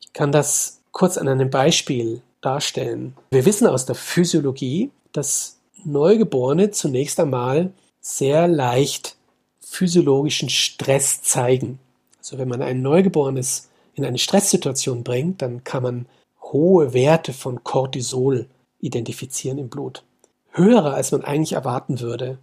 [0.00, 3.14] Ich kann das kurz an einem Beispiel darstellen.
[3.30, 9.17] Wir wissen aus der Physiologie, dass Neugeborene zunächst einmal sehr leicht
[9.70, 11.78] physiologischen Stress zeigen.
[12.18, 16.06] Also wenn man ein Neugeborenes in eine Stresssituation bringt, dann kann man
[16.42, 18.46] hohe Werte von Cortisol
[18.80, 20.02] identifizieren im Blut.
[20.52, 22.38] Höhere, als man eigentlich erwarten würde.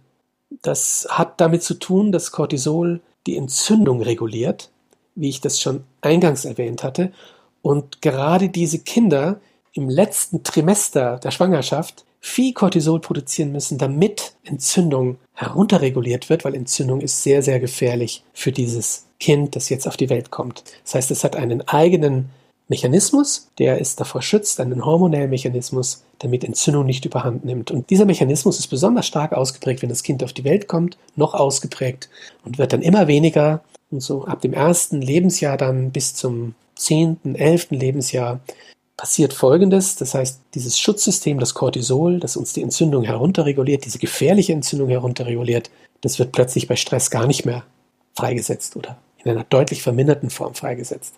[0.62, 4.70] Das hat damit zu tun, dass Cortisol die Entzündung reguliert,
[5.14, 7.12] wie ich das schon eingangs erwähnt hatte.
[7.60, 9.40] Und gerade diese Kinder
[9.72, 17.00] im letzten Trimester der Schwangerschaft viel Cortisol produzieren müssen, damit Entzündung herunterreguliert wird, weil Entzündung
[17.00, 20.64] ist sehr, sehr gefährlich für dieses Kind, das jetzt auf die Welt kommt.
[20.84, 22.30] Das heißt, es hat einen eigenen
[22.68, 27.70] Mechanismus, der es davor schützt, einen hormonellen Mechanismus, damit Entzündung nicht überhand nimmt.
[27.70, 31.34] Und dieser Mechanismus ist besonders stark ausgeprägt, wenn das Kind auf die Welt kommt, noch
[31.34, 32.08] ausgeprägt
[32.44, 33.62] und wird dann immer weniger.
[33.90, 38.40] Und so ab dem ersten Lebensjahr dann bis zum zehnten, elften Lebensjahr
[38.96, 39.96] passiert Folgendes.
[39.96, 45.70] Das heißt, dieses Schutzsystem, das Cortisol, das uns die Entzündung herunterreguliert, diese gefährliche Entzündung herunterreguliert,
[46.00, 47.64] das wird plötzlich bei Stress gar nicht mehr
[48.14, 51.14] freigesetzt oder in einer deutlich verminderten Form freigesetzt.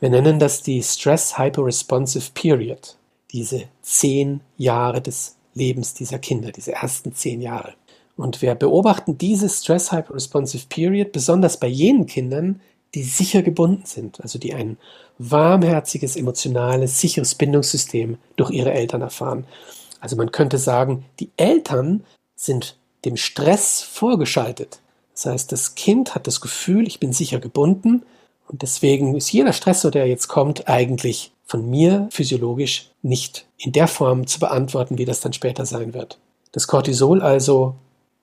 [0.00, 2.96] Wir nennen das die Stress Hyperresponsive Period,
[3.32, 7.74] diese zehn Jahre des Lebens dieser Kinder, diese ersten zehn Jahre.
[8.16, 12.60] Und wir beobachten diese Stress Hyperresponsive Period besonders bei jenen Kindern,
[12.94, 14.76] die sicher gebunden sind, also die ein
[15.18, 19.46] warmherziges, emotionales, sicheres Bindungssystem durch ihre Eltern erfahren.
[20.00, 22.04] Also man könnte sagen, die Eltern
[22.36, 24.80] sind dem Stress vorgeschaltet.
[25.12, 28.02] Das heißt, das Kind hat das Gefühl, ich bin sicher gebunden
[28.48, 33.88] und deswegen ist jeder Stressor, der jetzt kommt, eigentlich von mir physiologisch nicht in der
[33.88, 36.18] Form zu beantworten, wie das dann später sein wird.
[36.52, 37.74] Das Cortisol also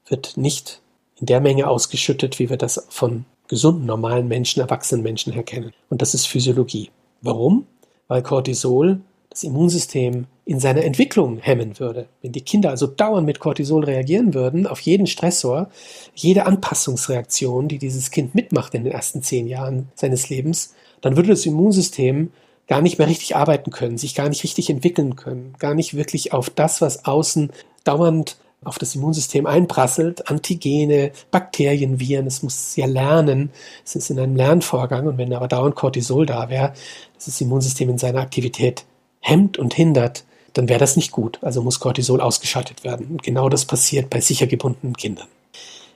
[0.07, 0.82] wird nicht
[1.19, 5.74] in der Menge ausgeschüttet, wie wir das von gesunden, normalen Menschen, erwachsenen Menschen herkennen.
[5.89, 6.89] Und das ist Physiologie.
[7.22, 7.68] Warum?
[8.08, 12.08] Weil Cortisol das Immunsystem in seiner Entwicklung hemmen würde.
[12.22, 15.70] Wenn die Kinder also dauernd mit Cortisol reagieren würden, auf jeden Stressor,
[16.16, 21.30] jede Anpassungsreaktion, die dieses Kind mitmacht in den ersten zehn Jahren seines Lebens, dann würde
[21.30, 22.32] das Immunsystem
[22.68, 26.32] gar nicht mehr richtig arbeiten können, sich gar nicht richtig entwickeln können, gar nicht wirklich
[26.32, 27.52] auf das, was außen
[27.84, 33.51] dauernd auf das Immunsystem einprasselt, Antigene, Bakterien, Viren, es muss ja lernen,
[33.84, 36.74] es ist in einem Lernvorgang und wenn aber dauernd Cortisol da wäre,
[37.16, 38.86] das das Immunsystem in seiner Aktivität
[39.20, 41.39] hemmt und hindert, dann wäre das nicht gut.
[41.41, 43.07] Also muss Cortisol ausgeschaltet werden.
[43.07, 45.28] Und genau das passiert bei sicher gebundenen Kindern.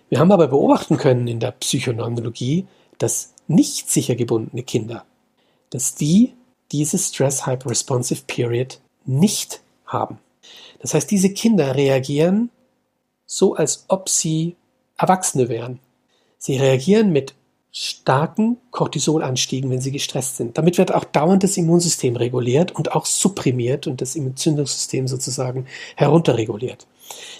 [0.09, 2.65] Wir haben aber beobachten können in der Psychoneurologie,
[2.97, 5.05] dass nicht sicher gebundene Kinder,
[5.69, 6.33] dass die
[6.71, 10.19] diese Stress Hyperresponsive Period nicht haben.
[10.85, 12.51] Das heißt, diese Kinder reagieren
[13.25, 14.55] so, als ob sie
[14.99, 15.79] Erwachsene wären.
[16.37, 17.33] Sie reagieren mit
[17.71, 20.59] starken Cortisolanstiegen, wenn sie gestresst sind.
[20.59, 25.65] Damit wird auch dauernd das Immunsystem reguliert und auch supprimiert und das Entzündungssystem sozusagen
[25.95, 26.85] herunterreguliert.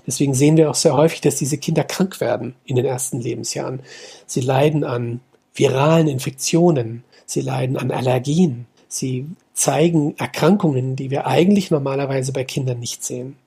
[0.07, 3.81] Deswegen sehen wir auch sehr häufig, dass diese Kinder krank werden in den ersten Lebensjahren.
[4.25, 5.21] Sie leiden an
[5.53, 12.79] viralen Infektionen, sie leiden an Allergien, sie zeigen Erkrankungen, die wir eigentlich normalerweise bei Kindern
[12.79, 13.37] nicht sehen.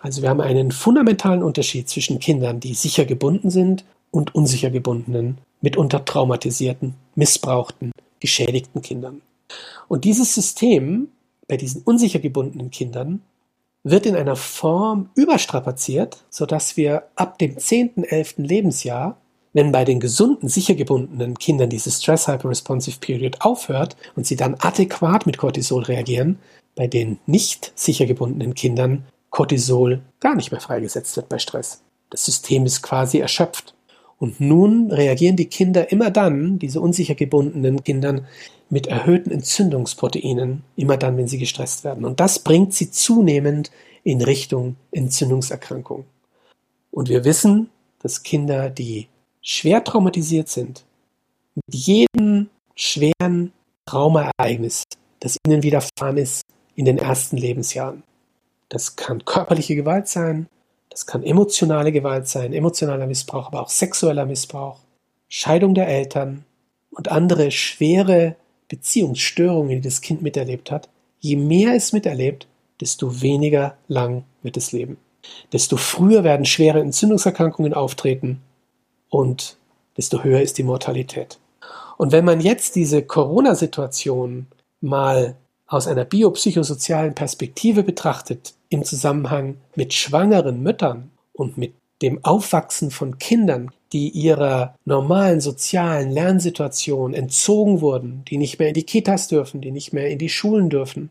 [0.00, 5.38] Also wir haben einen fundamentalen Unterschied zwischen Kindern, die sicher gebunden sind und unsicher gebundenen,
[5.62, 9.22] mitunter traumatisierten, missbrauchten, geschädigten Kindern.
[9.88, 11.08] Und dieses System
[11.48, 13.22] bei diesen unsicher gebundenen Kindern
[13.82, 18.34] wird in einer Form überstrapaziert, sodass wir ab dem 10., 11.
[18.38, 19.18] Lebensjahr
[19.54, 24.56] wenn bei den gesunden, sicher gebundenen Kindern diese Stress Hyperresponsive Period aufhört und sie dann
[24.58, 26.38] adäquat mit Cortisol reagieren,
[26.74, 31.82] bei den nicht sicher gebundenen Kindern Cortisol gar nicht mehr freigesetzt wird bei Stress.
[32.10, 33.74] Das System ist quasi erschöpft.
[34.18, 38.26] Und nun reagieren die Kinder immer dann, diese unsicher gebundenen Kindern,
[38.70, 42.04] mit erhöhten Entzündungsproteinen, immer dann, wenn sie gestresst werden.
[42.04, 43.70] Und das bringt sie zunehmend
[44.02, 46.04] in Richtung Entzündungserkrankung.
[46.90, 49.08] Und wir wissen, dass Kinder, die
[49.44, 50.84] schwer traumatisiert sind,
[51.54, 53.52] mit jedem schweren
[53.86, 54.84] Traumaereignis,
[55.20, 56.42] das ihnen widerfahren ist
[56.74, 58.02] in den ersten Lebensjahren.
[58.70, 60.48] Das kann körperliche Gewalt sein,
[60.88, 64.80] das kann emotionale Gewalt sein, emotionaler Missbrauch, aber auch sexueller Missbrauch,
[65.28, 66.44] Scheidung der Eltern
[66.90, 68.36] und andere schwere
[68.68, 70.88] Beziehungsstörungen, die das Kind miterlebt hat.
[71.20, 72.46] Je mehr es miterlebt,
[72.80, 74.96] desto weniger lang wird es leben.
[75.52, 78.40] Desto früher werden schwere Entzündungserkrankungen auftreten
[79.14, 79.58] und
[79.96, 81.38] desto höher ist die Mortalität.
[81.98, 84.46] Und wenn man jetzt diese Corona-Situation
[84.80, 85.36] mal
[85.68, 93.18] aus einer biopsychosozialen Perspektive betrachtet, im Zusammenhang mit schwangeren Müttern und mit dem Aufwachsen von
[93.18, 99.60] Kindern, die ihrer normalen sozialen Lernsituation entzogen wurden, die nicht mehr in die Kitas dürfen,
[99.60, 101.10] die nicht mehr in die Schulen dürfen,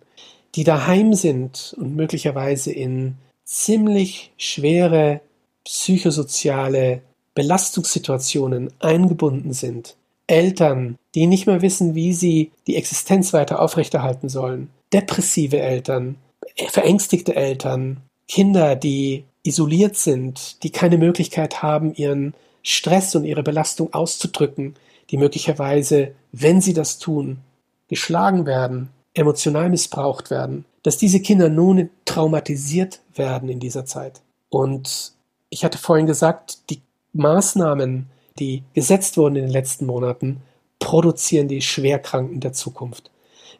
[0.55, 5.21] die daheim sind und möglicherweise in ziemlich schwere
[5.63, 7.01] psychosoziale
[7.35, 9.95] Belastungssituationen eingebunden sind,
[10.27, 16.15] Eltern, die nicht mehr wissen, wie sie die Existenz weiter aufrechterhalten sollen, depressive Eltern,
[16.69, 23.93] verängstigte Eltern, Kinder, die isoliert sind, die keine Möglichkeit haben, ihren Stress und ihre Belastung
[23.93, 24.75] auszudrücken,
[25.09, 27.39] die möglicherweise, wenn sie das tun,
[27.89, 34.21] geschlagen werden, emotional missbraucht werden, dass diese Kinder nun traumatisiert werden in dieser Zeit.
[34.49, 35.13] Und
[35.49, 36.81] ich hatte vorhin gesagt, die
[37.13, 38.07] Maßnahmen,
[38.39, 40.41] die gesetzt wurden in den letzten Monaten,
[40.79, 43.09] produzieren die Schwerkranken der Zukunft.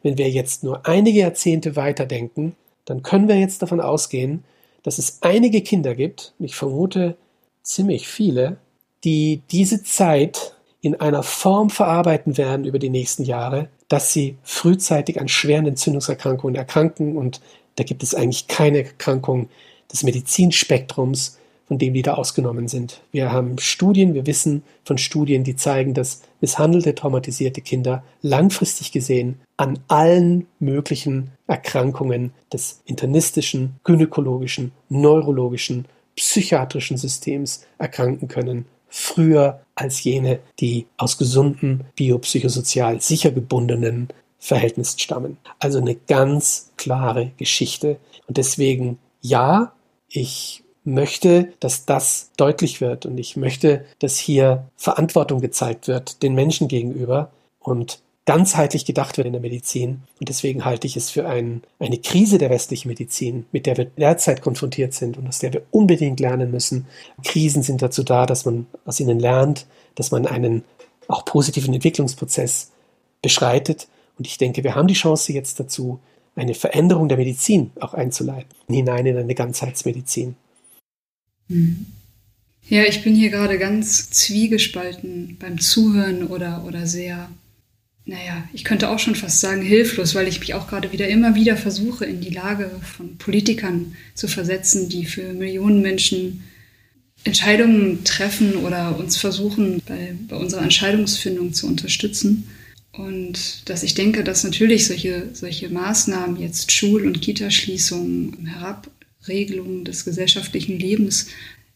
[0.02, 4.44] Wenn wir jetzt nur einige Jahrzehnte weiterdenken, dann können wir jetzt davon ausgehen,
[4.82, 7.16] dass es einige Kinder gibt, ich vermute
[7.62, 8.58] ziemlich viele,
[9.04, 15.18] die diese Zeit in einer Form verarbeiten werden über die nächsten Jahre, dass sie frühzeitig
[15.20, 17.40] an schweren Entzündungserkrankungen erkranken und
[17.76, 19.48] da gibt es eigentlich keine Erkrankung
[19.90, 23.00] des Medizinspektrums, von dem die da ausgenommen sind.
[23.10, 29.40] Wir haben Studien, wir wissen von Studien, die zeigen, dass misshandelte, traumatisierte Kinder langfristig gesehen
[29.56, 35.86] an allen möglichen Erkrankungen des internistischen, gynäkologischen, neurologischen,
[36.16, 44.08] psychiatrischen Systems erkranken können, früher als jene, die aus gesunden, biopsychosozial sicher gebundenen
[44.38, 45.38] Verhältnissen stammen.
[45.58, 47.96] Also eine ganz klare Geschichte.
[48.26, 49.72] Und deswegen, ja,
[50.08, 56.34] ich möchte, dass das deutlich wird und ich möchte, dass hier Verantwortung gezeigt wird den
[56.34, 60.02] Menschen gegenüber und ganzheitlich gedacht wird in der Medizin.
[60.18, 63.84] Und deswegen halte ich es für ein, eine Krise der westlichen Medizin, mit der wir
[63.84, 66.86] derzeit konfrontiert sind und aus der wir unbedingt lernen müssen.
[67.22, 70.64] Krisen sind dazu da, dass man aus ihnen lernt, dass man einen
[71.06, 72.70] auch positiven Entwicklungsprozess
[73.20, 73.88] beschreitet.
[74.18, 75.98] Und ich denke, wir haben die Chance jetzt dazu,
[76.34, 80.34] eine Veränderung der Medizin auch einzuleiten, hinein in eine Ganzheitsmedizin.
[81.48, 81.86] Mhm.
[82.68, 87.28] Ja, ich bin hier gerade ganz zwiegespalten beim Zuhören oder, oder sehr,
[88.06, 91.34] naja, ich könnte auch schon fast sagen hilflos, weil ich mich auch gerade wieder immer
[91.34, 96.42] wieder versuche, in die Lage von Politikern zu versetzen, die für Millionen Menschen
[97.24, 102.48] Entscheidungen treffen oder uns versuchen, bei, bei unserer Entscheidungsfindung zu unterstützen.
[102.92, 108.54] Und dass ich denke, dass natürlich solche, solche Maßnahmen, jetzt Schul- und Kitaschließungen,
[109.24, 111.28] Herabregelungen des gesellschaftlichen Lebens,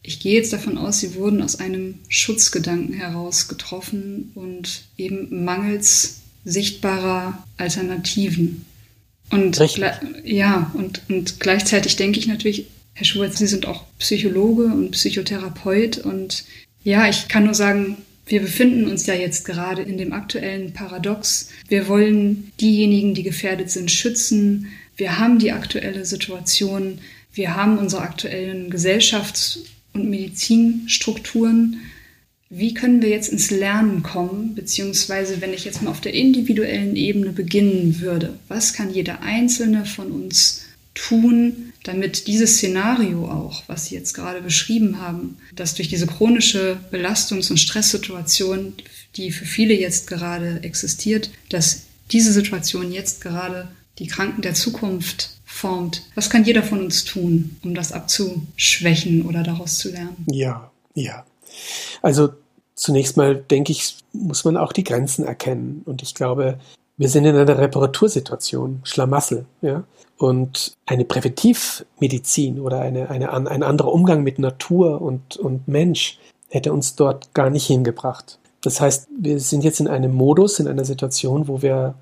[0.03, 6.20] ich gehe jetzt davon aus, sie wurden aus einem Schutzgedanken heraus getroffen und eben mangels
[6.44, 8.64] sichtbarer Alternativen.
[9.30, 9.61] Und
[10.24, 15.99] ja, und, und gleichzeitig denke ich natürlich, Herr Schubert, Sie sind auch Psychologe und Psychotherapeut
[15.99, 16.44] und
[16.84, 21.51] ja, ich kann nur sagen, wir befinden uns ja jetzt gerade in dem aktuellen Paradox.
[21.68, 24.68] Wir wollen diejenigen, die gefährdet sind, schützen.
[24.96, 27.01] Wir haben die aktuelle Situation.
[27.39, 29.61] Wir haben unsere aktuellen Gesellschafts-
[29.93, 31.76] und Medizinstrukturen.
[32.51, 34.57] Wie können wir jetzt ins Lernen kommen?
[34.57, 39.86] Beziehungsweise, wenn ich jetzt mal auf der individuellen Ebene beginnen würde, was kann jeder Einzelne
[39.86, 40.64] von uns
[40.95, 46.80] tun, damit dieses Szenario auch, was Sie jetzt gerade beschrieben haben, dass durch diese chronische
[46.91, 48.72] Belastungs- und Stresssituation,
[49.14, 53.68] die für viele jetzt gerade existiert, dass diese Situation jetzt gerade
[54.01, 56.03] die Kranken der Zukunft formt.
[56.15, 60.25] Was kann jeder von uns tun, um das abzuschwächen oder daraus zu lernen?
[60.31, 61.25] Ja, ja.
[62.03, 62.31] Also
[62.75, 65.83] zunächst mal denke ich, muss man auch die Grenzen erkennen.
[65.85, 66.59] Und ich glaube,
[66.97, 69.85] wir sind in einer Reparatursituation, Schlamassel, ja.
[70.17, 76.73] Und eine Präventivmedizin oder eine, eine, ein anderer Umgang mit Natur und, und Mensch hätte
[76.73, 78.41] uns dort gar nicht hingebracht.
[78.63, 81.95] Das heißt, wir sind jetzt in einem Modus, in einer Situation, wo wir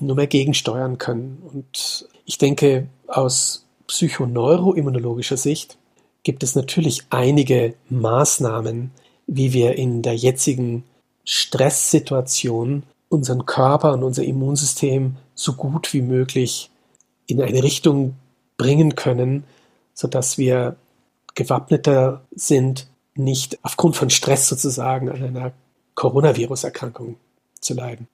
[0.00, 1.42] nur mehr gegensteuern können.
[1.50, 5.78] Und ich denke, aus psychoneuroimmunologischer Sicht
[6.22, 8.90] gibt es natürlich einige Maßnahmen,
[9.26, 10.84] wie wir in der jetzigen
[11.24, 16.70] Stresssituation unseren Körper und unser Immunsystem so gut wie möglich
[17.26, 18.14] in eine Richtung
[18.56, 19.44] bringen können,
[19.94, 20.76] sodass wir
[21.34, 25.52] gewappneter sind, nicht aufgrund von Stress sozusagen an einer
[25.94, 27.16] Coronavirus-Erkrankung
[27.60, 28.08] zu leiden.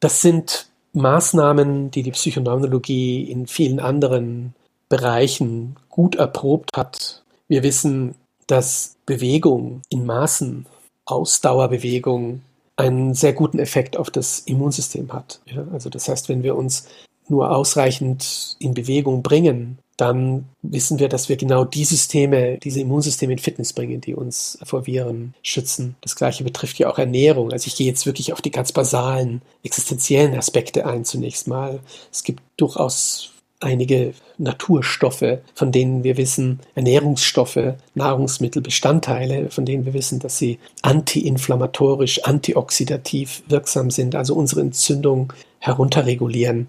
[0.00, 4.54] Das sind Maßnahmen, die die Psychoneuronologie in vielen anderen
[4.88, 7.22] Bereichen gut erprobt hat.
[7.46, 8.14] Wir wissen,
[8.46, 10.66] dass Bewegung in Maßen,
[11.04, 12.42] Ausdauerbewegung,
[12.76, 15.40] einen sehr guten Effekt auf das Immunsystem hat.
[15.46, 16.86] Ja, also das heißt, wenn wir uns
[17.28, 23.32] nur ausreichend in Bewegung bringen, dann wissen wir, dass wir genau die Systeme, diese Immunsysteme
[23.32, 25.96] in Fitness bringen, die uns vor Viren schützen.
[26.02, 27.52] Das gleiche betrifft ja auch Ernährung.
[27.52, 31.80] Also ich gehe jetzt wirklich auf die ganz basalen, existenziellen Aspekte ein zunächst mal.
[32.12, 40.20] Es gibt durchaus einige Naturstoffe, von denen wir wissen, Ernährungsstoffe, Nahrungsmittelbestandteile, von denen wir wissen,
[40.20, 46.68] dass sie antiinflammatorisch, antioxidativ wirksam sind, also unsere Entzündung herunterregulieren.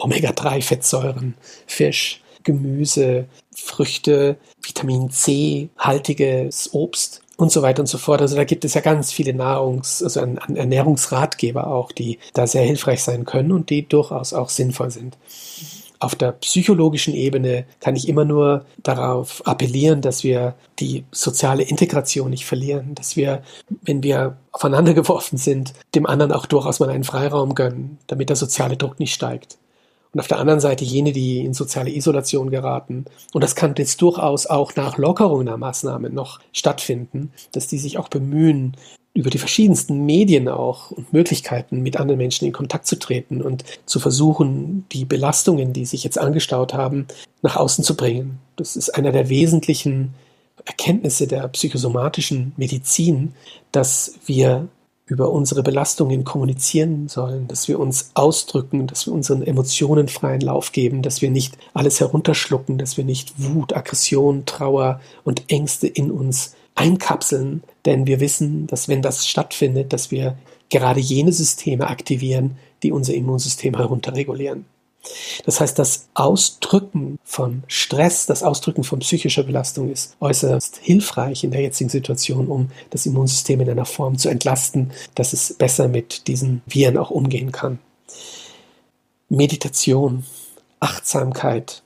[0.00, 1.34] Omega-3-Fettsäuren,
[1.68, 8.22] Fisch, Gemüse, Früchte, Vitamin C, haltiges Obst und so weiter und so fort.
[8.22, 12.46] Also da gibt es ja ganz viele Nahrungs-, also an, an Ernährungsratgeber auch, die da
[12.46, 15.18] sehr hilfreich sein können und die durchaus auch sinnvoll sind.
[16.00, 22.30] Auf der psychologischen Ebene kann ich immer nur darauf appellieren, dass wir die soziale Integration
[22.30, 23.42] nicht verlieren, dass wir,
[23.82, 28.36] wenn wir aufeinander geworfen sind, dem anderen auch durchaus mal einen Freiraum gönnen, damit der
[28.36, 29.58] soziale Druck nicht steigt.
[30.12, 33.04] Und auf der anderen Seite jene, die in soziale Isolation geraten.
[33.32, 37.98] Und das kann jetzt durchaus auch nach Lockerung der Maßnahmen noch stattfinden, dass die sich
[37.98, 38.76] auch bemühen,
[39.14, 43.64] über die verschiedensten Medien auch und Möglichkeiten mit anderen Menschen in Kontakt zu treten und
[43.84, 47.08] zu versuchen, die Belastungen, die sich jetzt angestaut haben,
[47.42, 48.38] nach außen zu bringen.
[48.56, 50.14] Das ist einer der wesentlichen
[50.64, 53.34] Erkenntnisse der psychosomatischen Medizin,
[53.72, 54.68] dass wir
[55.08, 60.72] über unsere Belastungen kommunizieren sollen, dass wir uns ausdrücken, dass wir unseren Emotionen freien Lauf
[60.72, 66.10] geben, dass wir nicht alles herunterschlucken, dass wir nicht Wut, Aggression, Trauer und Ängste in
[66.10, 70.36] uns einkapseln, denn wir wissen, dass wenn das stattfindet, dass wir
[70.68, 74.66] gerade jene Systeme aktivieren, die unser Immunsystem herunterregulieren.
[75.44, 81.50] Das heißt, das Ausdrücken von Stress, das Ausdrücken von psychischer Belastung ist äußerst hilfreich in
[81.50, 86.26] der jetzigen Situation, um das Immunsystem in einer Form zu entlasten, dass es besser mit
[86.26, 87.78] diesen Viren auch umgehen kann.
[89.28, 90.24] Meditation,
[90.80, 91.82] Achtsamkeit,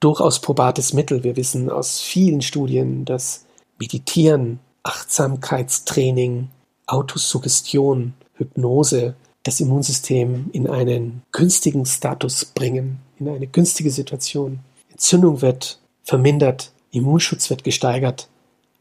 [0.00, 1.24] durchaus probates Mittel.
[1.24, 3.44] Wir wissen aus vielen Studien, dass
[3.78, 6.48] Meditieren, Achtsamkeitstraining,
[6.86, 9.14] Autosuggestion, Hypnose
[9.46, 14.58] das Immunsystem in einen günstigen Status bringen, in eine günstige Situation.
[14.90, 18.28] Entzündung wird vermindert, Immunschutz wird gesteigert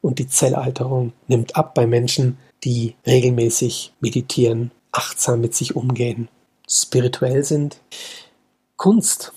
[0.02, 6.30] und die Zellalterung nimmt ab bei Menschen, die regelmäßig meditieren, achtsam mit sich umgehen,
[6.68, 7.80] spirituell sind.
[8.76, 9.34] Kunst,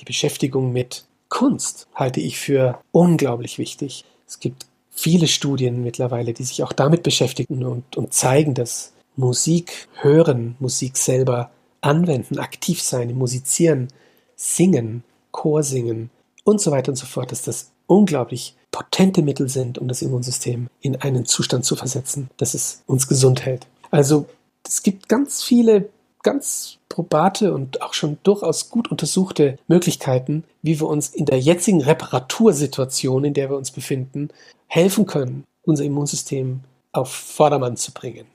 [0.00, 4.04] die Beschäftigung mit Kunst halte ich für unglaublich wichtig.
[4.26, 9.88] Es gibt viele Studien mittlerweile, die sich auch damit beschäftigen und, und zeigen, dass Musik
[10.00, 11.50] hören, Musik selber
[11.80, 13.88] anwenden, aktiv sein, musizieren,
[14.36, 16.10] singen, Chor singen
[16.44, 20.68] und so weiter und so fort, dass das unglaublich potente Mittel sind, um das Immunsystem
[20.80, 23.66] in einen Zustand zu versetzen, dass es uns gesund hält.
[23.90, 24.26] Also
[24.66, 25.88] es gibt ganz viele
[26.24, 31.82] ganz probate und auch schon durchaus gut untersuchte Möglichkeiten, wie wir uns in der jetzigen
[31.82, 34.30] Reparatursituation, in der wir uns befinden,
[34.66, 36.60] helfen können, unser Immunsystem
[36.92, 38.26] auf Vordermann zu bringen.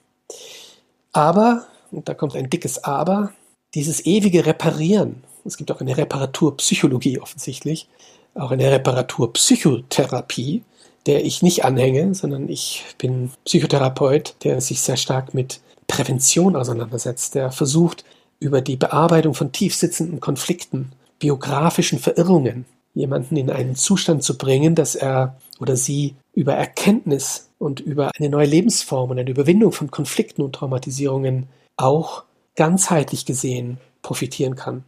[1.14, 3.34] Aber, und da kommt ein dickes Aber,
[3.74, 7.88] dieses ewige Reparieren, es gibt auch eine Reparaturpsychologie offensichtlich,
[8.36, 10.64] auch eine Reparaturpsychotherapie,
[11.06, 17.36] der ich nicht anhänge, sondern ich bin Psychotherapeut, der sich sehr stark mit Prävention auseinandersetzt,
[17.36, 18.06] der versucht,
[18.40, 24.96] über die Bearbeitung von tiefsitzenden Konflikten, biografischen Verirrungen, jemanden in einen Zustand zu bringen, dass
[24.96, 30.42] er oder sie über Erkenntnis und über eine neue Lebensform und eine Überwindung von Konflikten
[30.42, 31.48] und Traumatisierungen
[31.78, 32.24] auch
[32.56, 34.84] ganzheitlich gesehen profitieren kann.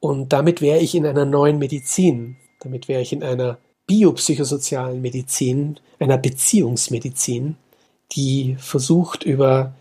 [0.00, 5.78] Und damit wäre ich in einer neuen Medizin, damit wäre ich in einer biopsychosozialen Medizin,
[5.98, 7.56] einer Beziehungsmedizin,
[8.12, 9.74] die versucht, über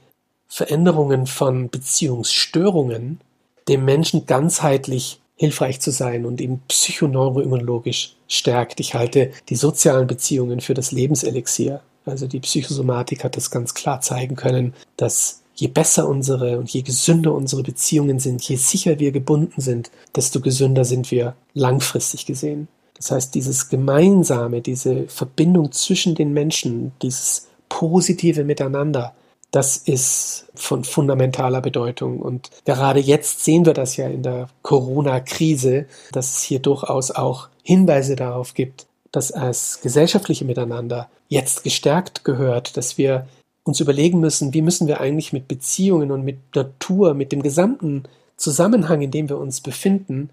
[0.47, 3.21] Veränderungen von Beziehungsstörungen
[3.67, 8.79] dem Menschen ganzheitlich hilfreich zu sein und ihn psychoneuroimmunologisch stärkt.
[8.79, 11.81] Ich halte die sozialen Beziehungen für das Lebenselixier.
[12.05, 16.83] Also die Psychosomatik hat das ganz klar zeigen können, dass je besser unsere und je
[16.83, 22.67] gesünder unsere Beziehungen sind, je sicher wir gebunden sind, desto gesünder sind wir langfristig gesehen.
[22.93, 29.15] Das heißt, dieses Gemeinsame, diese Verbindung zwischen den Menschen, dieses positive Miteinander,
[29.51, 32.19] das ist von fundamentaler Bedeutung.
[32.19, 37.49] Und gerade jetzt sehen wir das ja in der Corona-Krise, dass es hier durchaus auch
[37.61, 43.27] Hinweise darauf gibt, dass das gesellschaftliche Miteinander jetzt gestärkt gehört, dass wir
[43.63, 48.03] uns überlegen müssen, wie müssen wir eigentlich mit Beziehungen und mit Natur, mit dem gesamten
[48.37, 50.29] Zusammenhang, in dem wir uns befinden,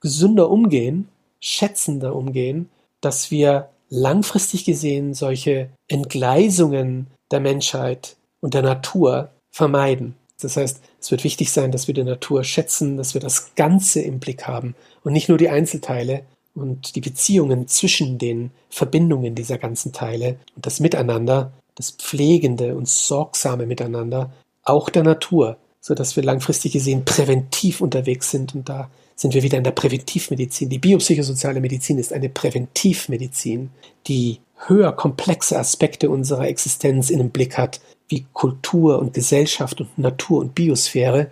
[0.00, 1.08] gesünder umgehen,
[1.40, 2.68] schätzender umgehen,
[3.00, 10.14] dass wir langfristig gesehen solche Entgleisungen der Menschheit und der Natur vermeiden.
[10.40, 14.00] Das heißt, es wird wichtig sein, dass wir die Natur schätzen, dass wir das Ganze
[14.00, 16.22] im Blick haben und nicht nur die Einzelteile
[16.54, 22.88] und die Beziehungen zwischen den Verbindungen dieser ganzen Teile und das Miteinander das pflegende und
[22.88, 24.32] sorgsame Miteinander,
[24.64, 28.54] auch der Natur, so dass wir langfristig gesehen präventiv unterwegs sind.
[28.54, 30.68] Und da sind wir wieder in der Präventivmedizin.
[30.68, 33.70] Die biopsychosoziale Medizin ist eine Präventivmedizin,
[34.08, 39.98] die höher komplexe Aspekte unserer Existenz in den Blick hat, wie Kultur und Gesellschaft und
[39.98, 41.30] Natur und Biosphäre.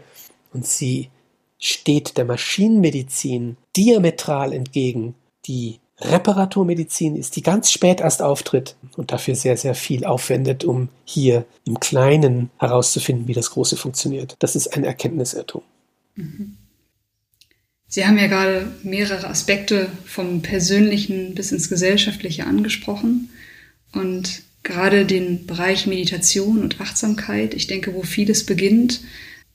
[0.53, 1.11] Und sie
[1.59, 5.15] steht der Maschinenmedizin diametral entgegen,
[5.47, 10.91] die Reparaturmedizin ist, die ganz spät erst auftritt und dafür sehr, sehr viel aufwendet, um
[11.05, 14.37] hier im Kleinen herauszufinden, wie das Große funktioniert.
[14.41, 15.63] Das ist ein Erkenntnisirrtum.
[16.17, 16.57] Mhm.
[17.89, 23.31] Sie haben ja gerade mehrere Aspekte vom Persönlichen bis ins Gesellschaftliche angesprochen
[23.93, 29.01] und gerade den Bereich Meditation und Achtsamkeit, ich denke, wo vieles beginnt,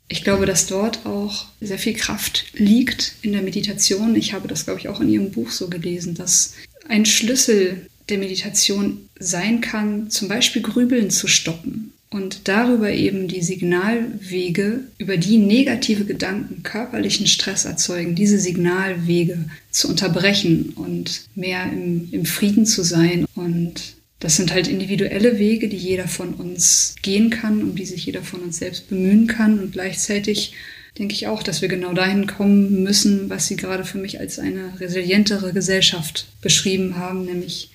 [0.07, 4.15] ich glaube, dass dort auch sehr viel Kraft liegt in der Meditation.
[4.15, 6.55] Ich habe das, glaube ich, auch in Ihrem Buch so gelesen, dass
[6.89, 13.41] ein Schlüssel der Meditation sein kann, zum Beispiel Grübeln zu stoppen und darüber eben die
[13.41, 22.09] Signalwege, über die negative Gedanken körperlichen Stress erzeugen, diese Signalwege zu unterbrechen und mehr im,
[22.11, 27.31] im Frieden zu sein und das sind halt individuelle Wege, die jeder von uns gehen
[27.31, 29.59] kann, um die sich jeder von uns selbst bemühen kann.
[29.59, 30.53] Und gleichzeitig
[30.97, 34.37] denke ich auch, dass wir genau dahin kommen müssen, was Sie gerade für mich als
[34.37, 37.71] eine resilientere Gesellschaft beschrieben haben, nämlich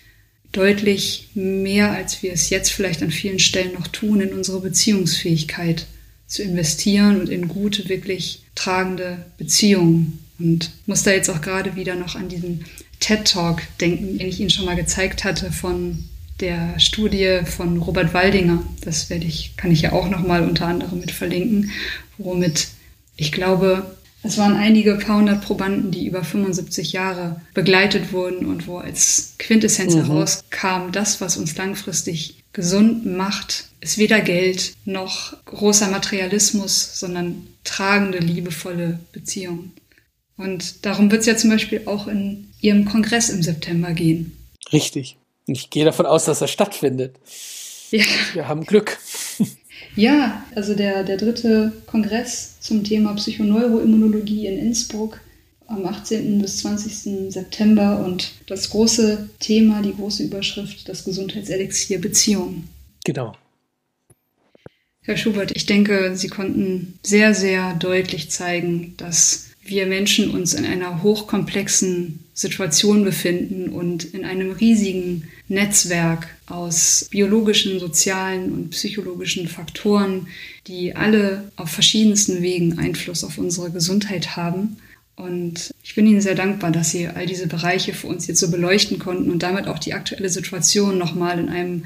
[0.53, 5.87] deutlich mehr, als wir es jetzt vielleicht an vielen Stellen noch tun, in unsere Beziehungsfähigkeit
[6.29, 10.21] zu investieren und in gute, wirklich tragende Beziehungen.
[10.39, 12.65] Und muss da jetzt auch gerade wieder noch an diesen
[13.01, 16.05] TED Talk denken, den ich Ihnen schon mal gezeigt hatte von
[16.41, 18.63] der Studie von Robert Waldinger.
[18.83, 21.71] Das werde ich, kann ich ja auch nochmal unter anderem mit verlinken,
[22.19, 22.69] womit
[23.17, 28.67] ich glaube, es waren einige paar hundert Probanden, die über 75 Jahre begleitet wurden und
[28.67, 30.07] wo als Quintessenz mhm.
[30.07, 38.19] herauskam, das, was uns langfristig gesund macht, ist weder Geld noch großer Materialismus, sondern tragende,
[38.19, 39.73] liebevolle Beziehungen.
[40.37, 44.37] Und darum wird es ja zum Beispiel auch in Ihrem Kongress im September gehen.
[44.73, 45.17] Richtig.
[45.47, 47.17] Ich gehe davon aus, dass er stattfindet.
[47.91, 48.05] Ja.
[48.33, 48.99] Wir haben Glück.
[49.95, 55.21] Ja, also der, der dritte Kongress zum Thema Psychoneuroimmunologie in Innsbruck
[55.69, 56.41] am 18.
[56.41, 57.33] bis 20.
[57.33, 62.65] September und das große Thema, die große Überschrift, das Gesundheitselixier Beziehung.
[63.05, 63.35] Genau.
[65.01, 70.67] Herr Schubert, ich denke, Sie konnten sehr, sehr deutlich zeigen, dass wir Menschen uns in
[70.67, 80.29] einer hochkomplexen Situation befinden und in einem riesigen Netzwerk aus biologischen, sozialen und psychologischen Faktoren,
[80.67, 84.77] die alle auf verschiedensten Wegen Einfluss auf unsere Gesundheit haben.
[85.17, 88.51] Und ich bin Ihnen sehr dankbar, dass Sie all diese Bereiche für uns jetzt so
[88.51, 91.85] beleuchten konnten und damit auch die aktuelle Situation nochmal in einem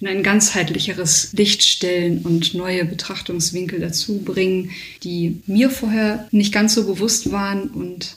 [0.00, 4.70] in ein ganzheitlicheres Licht stellen und neue Betrachtungswinkel dazu bringen,
[5.02, 7.68] die mir vorher nicht ganz so bewusst waren.
[7.68, 8.16] Und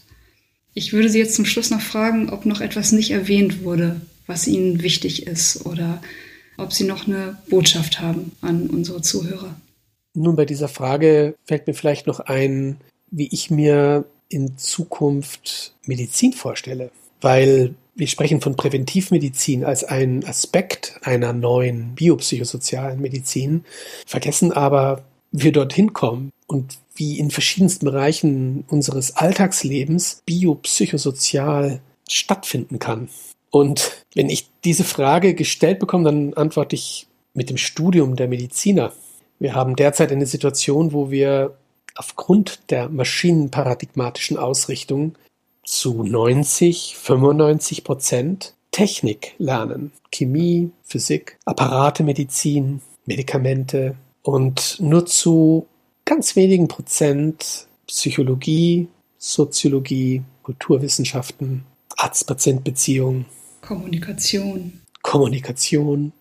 [0.74, 4.48] ich würde Sie jetzt zum Schluss noch fragen, ob noch etwas nicht erwähnt wurde, was
[4.48, 6.02] Ihnen wichtig ist oder
[6.58, 9.56] ob Sie noch eine Botschaft haben an unsere Zuhörer.
[10.16, 12.78] Nun, bei dieser Frage fällt mir vielleicht noch ein,
[13.10, 16.92] wie ich mir in Zukunft Medizin vorstelle.
[17.22, 23.66] Weil wir sprechen von Präventivmedizin als einen Aspekt einer neuen biopsychosozialen Medizin,
[24.06, 32.80] vergessen aber, wie wir dorthin kommen und wie in verschiedensten Bereichen unseres Alltagslebens biopsychosozial stattfinden
[32.80, 33.10] kann.
[33.50, 38.94] Und wenn ich diese Frage gestellt bekomme, dann antworte ich mit dem Studium der Mediziner.
[39.40, 41.56] Wir haben derzeit eine Situation, wo wir
[41.96, 45.16] aufgrund der maschinenparadigmatischen Ausrichtung
[45.66, 49.92] zu 90, 95 Prozent Technik lernen.
[50.12, 55.68] Chemie, Physik, Apparate, Medizin, Medikamente und nur zu
[56.06, 58.88] ganz wenigen Prozent Psychologie,
[59.18, 61.64] Soziologie, Kulturwissenschaften,
[61.98, 63.26] Arzt-Patient-Beziehung,
[63.62, 64.82] Kommunikation.
[65.02, 66.12] Kommunikation.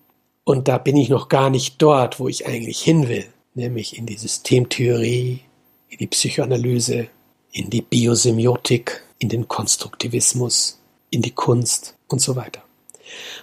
[0.45, 4.05] Und da bin ich noch gar nicht dort, wo ich eigentlich hin will, nämlich in
[4.05, 5.41] die Systemtheorie,
[5.89, 7.07] in die Psychoanalyse,
[7.51, 12.63] in die Biosemiotik, in den Konstruktivismus, in die Kunst und so weiter.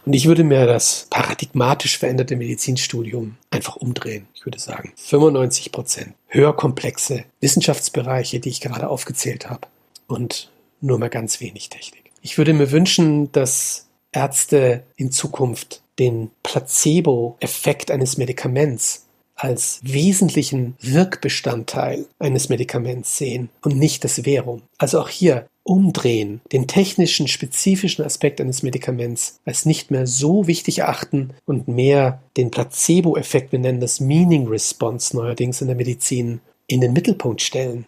[0.05, 4.27] Und ich würde mir das paradigmatisch veränderte Medizinstudium einfach umdrehen.
[4.35, 9.69] Ich würde sagen, 95 Prozent höher komplexe Wissenschaftsbereiche, die ich gerade aufgezählt habe,
[10.07, 10.51] und
[10.81, 12.11] nur mal ganz wenig Technik.
[12.23, 22.07] Ich würde mir wünschen, dass Ärzte in Zukunft den Placebo-Effekt eines Medikaments als wesentlichen Wirkbestandteil
[22.19, 24.63] eines Medikaments sehen und nicht das Verum.
[24.77, 30.79] Also auch hier umdrehen, den technischen, spezifischen Aspekt eines Medikaments als nicht mehr so wichtig
[30.79, 36.81] erachten und mehr den Placebo-Effekt, wir nennen das Meaning Response neuerdings in der Medizin, in
[36.81, 37.87] den Mittelpunkt stellen.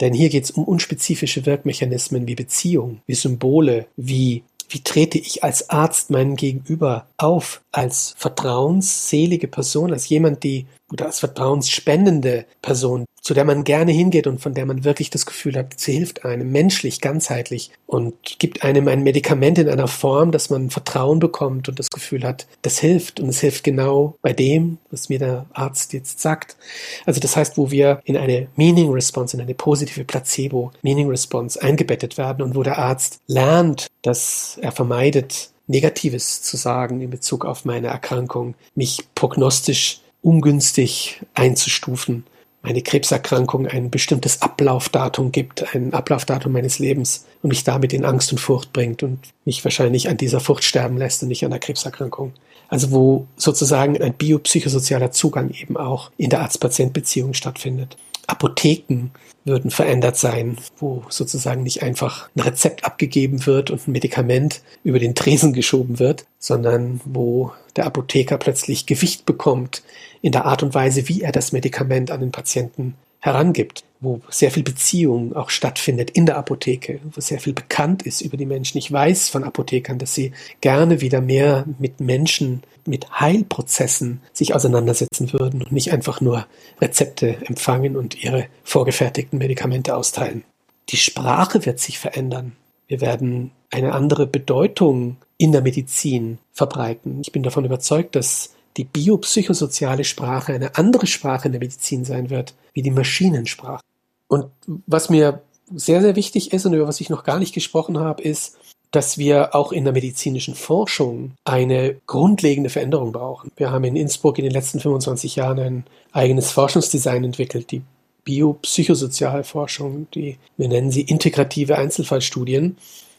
[0.00, 5.42] Denn hier geht es um unspezifische Wirkmechanismen wie Beziehung, wie Symbole, wie wie trete ich
[5.42, 13.04] als Arzt meinem Gegenüber auf, als vertrauensselige Person, als jemand, die oder als vertrauensspendende Person,
[13.20, 16.24] zu der man gerne hingeht und von der man wirklich das Gefühl hat, sie hilft
[16.24, 21.68] einem menschlich, ganzheitlich und gibt einem ein Medikament in einer Form, dass man Vertrauen bekommt
[21.68, 25.46] und das Gefühl hat, das hilft und es hilft genau bei dem, was mir der
[25.52, 26.56] Arzt jetzt sagt.
[27.04, 31.60] Also das heißt, wo wir in eine Meaning Response, in eine positive Placebo Meaning Response
[31.60, 37.44] eingebettet werden und wo der Arzt lernt, dass er vermeidet, Negatives zu sagen in Bezug
[37.44, 42.24] auf meine Erkrankung, mich prognostisch ungünstig einzustufen.
[42.62, 48.32] Meine Krebserkrankung ein bestimmtes Ablaufdatum gibt, ein Ablaufdatum meines Lebens und mich damit in Angst
[48.32, 51.60] und Furcht bringt und mich wahrscheinlich an dieser Furcht sterben lässt und nicht an der
[51.60, 52.32] Krebserkrankung.
[52.68, 57.96] Also wo sozusagen ein biopsychosozialer Zugang eben auch in der Arzt-Patient-Beziehung stattfindet.
[58.26, 59.10] Apotheken
[59.44, 64.98] würden verändert sein, wo sozusagen nicht einfach ein Rezept abgegeben wird und ein Medikament über
[64.98, 69.82] den Tresen geschoben wird, sondern wo der Apotheker plötzlich Gewicht bekommt
[70.22, 74.50] in der Art und Weise, wie er das Medikament an den Patienten herangibt, wo sehr
[74.50, 78.78] viel Beziehung auch stattfindet in der Apotheke, wo sehr viel bekannt ist über die Menschen.
[78.78, 85.32] Ich weiß von Apothekern, dass sie gerne wieder mehr mit Menschen, mit Heilprozessen sich auseinandersetzen
[85.32, 86.46] würden und nicht einfach nur
[86.80, 90.44] Rezepte empfangen und ihre vorgefertigten Medikamente austeilen.
[90.88, 92.56] Die Sprache wird sich verändern.
[92.88, 97.20] Wir werden eine andere Bedeutung in der Medizin verbreiten.
[97.20, 102.30] Ich bin davon überzeugt, dass die biopsychosoziale Sprache eine andere Sprache in der Medizin sein
[102.30, 103.82] wird, wie die Maschinensprache.
[104.28, 104.46] Und
[104.86, 105.42] was mir
[105.74, 108.56] sehr, sehr wichtig ist und über was ich noch gar nicht gesprochen habe, ist,
[108.90, 113.52] dass wir auch in der medizinischen Forschung eine grundlegende Veränderung brauchen.
[113.56, 117.82] Wir haben in Innsbruck in den letzten 25 Jahren ein eigenes Forschungsdesign entwickelt, die
[118.24, 122.76] Biopsychosozialforschung, die, wir nennen sie integrative Einzelfallstudien.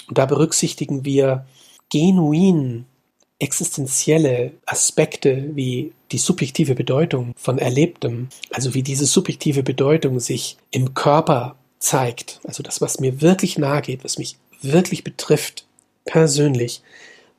[0.07, 1.45] Und da berücksichtigen wir
[1.89, 2.85] genuin
[3.41, 10.93] existenzielle Aspekte wie die subjektive Bedeutung von Erlebtem, also wie diese subjektive Bedeutung sich im
[10.93, 15.65] Körper zeigt, also das, was mir wirklich nahe geht, was mich wirklich betrifft,
[16.05, 16.83] persönlich,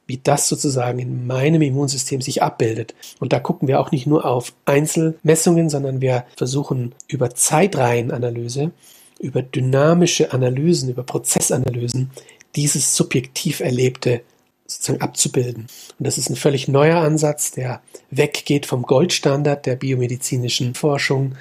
[0.06, 2.94] wie das sozusagen in meinem Immunsystem sich abbildet.
[3.20, 8.72] Und da gucken wir auch nicht nur auf Einzelmessungen, sondern wir versuchen über Zeitreihenanalyse,
[9.20, 12.10] über dynamische Analysen, über Prozessanalysen
[12.56, 14.22] dieses subjektiv Erlebte
[14.74, 15.66] sozusagen abzubilden.
[15.98, 17.80] Und das ist ein völlig neuer Ansatz, der
[18.10, 21.34] weggeht vom Goldstandard der biomedizinischen Forschung,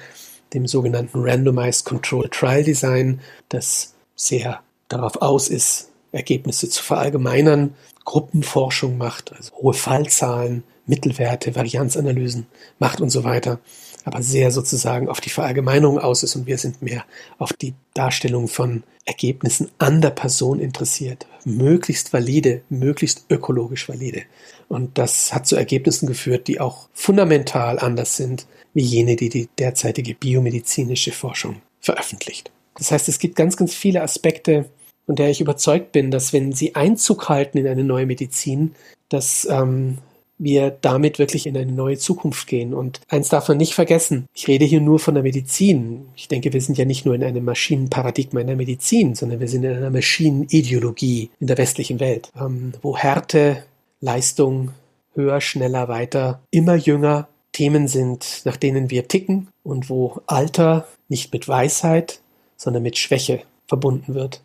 [0.54, 8.98] dem sogenannten Randomized Control Trial Design, das sehr darauf aus ist, Ergebnisse zu verallgemeinern, Gruppenforschung
[8.98, 12.46] macht, also hohe Fallzahlen, Mittelwerte, Varianzanalysen
[12.78, 13.60] macht und so weiter,
[14.04, 17.04] aber sehr sozusagen auf die Verallgemeinerung aus ist und wir sind mehr
[17.38, 21.26] auf die Darstellung von Ergebnissen an der Person interessiert.
[21.44, 24.22] Möglichst valide, möglichst ökologisch valide.
[24.68, 29.48] Und das hat zu Ergebnissen geführt, die auch fundamental anders sind wie jene, die die
[29.58, 32.50] derzeitige biomedizinische Forschung veröffentlicht.
[32.76, 34.70] Das heißt, es gibt ganz, ganz viele Aspekte,
[35.06, 38.74] von der ich überzeugt bin, dass wenn sie Einzug halten in eine neue Medizin,
[39.08, 39.98] dass ähm,
[40.38, 42.74] wir damit wirklich in eine neue Zukunft gehen.
[42.74, 46.06] Und eins darf man nicht vergessen, ich rede hier nur von der Medizin.
[46.16, 49.48] Ich denke, wir sind ja nicht nur in einem Maschinenparadigma in der Medizin, sondern wir
[49.48, 53.64] sind in einer Maschinenideologie in der westlichen Welt, ähm, wo Härte,
[54.00, 54.70] Leistung,
[55.14, 61.32] höher, schneller, weiter, immer jünger Themen sind, nach denen wir ticken und wo Alter nicht
[61.32, 62.20] mit Weisheit,
[62.56, 64.40] sondern mit Schwäche verbunden wird.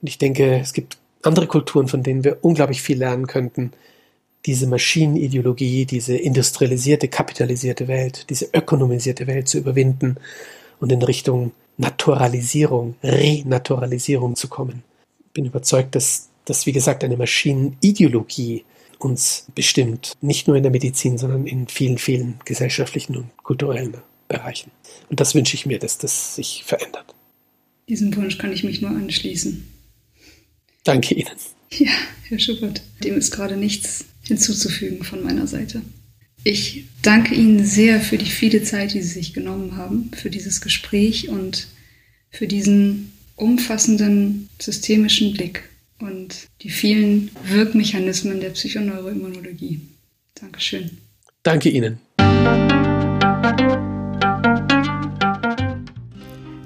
[0.00, 3.72] Und ich denke, es gibt andere Kulturen, von denen wir unglaublich viel lernen könnten.
[4.46, 10.16] Diese Maschinenideologie, diese industrialisierte, kapitalisierte Welt, diese ökonomisierte Welt zu überwinden
[10.80, 14.82] und in Richtung Naturalisierung, Renaturalisierung zu kommen.
[15.26, 18.64] Ich bin überzeugt, dass das, wie gesagt, eine Maschinenideologie
[18.98, 20.12] uns bestimmt.
[20.20, 23.96] Nicht nur in der Medizin, sondern in vielen, vielen gesellschaftlichen und kulturellen
[24.28, 24.70] Bereichen.
[25.10, 27.14] Und das wünsche ich mir, dass das sich verändert.
[27.88, 29.68] Diesem Wunsch kann ich mich nur anschließen.
[30.84, 31.36] Danke Ihnen.
[31.70, 31.90] Ja,
[32.28, 35.82] Herr Schuppert, dem ist gerade nichts hinzuzufügen von meiner Seite.
[36.44, 40.60] Ich danke Ihnen sehr für die viele Zeit, die Sie sich genommen haben, für dieses
[40.60, 41.68] Gespräch und
[42.30, 45.68] für diesen umfassenden systemischen Blick
[45.98, 49.80] und die vielen Wirkmechanismen der Psychoneuroimmunologie.
[50.34, 50.98] Dankeschön.
[51.42, 51.98] Danke Ihnen.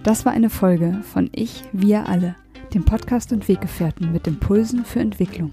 [0.02, 2.36] Das war eine Folge von Ich, wir alle
[2.74, 5.52] dem Podcast und Weggefährten mit Impulsen für Entwicklung.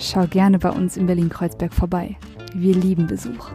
[0.00, 2.16] schau gerne bei uns in Berlin-Kreuzberg vorbei.
[2.54, 3.50] Wir lieben Besuch.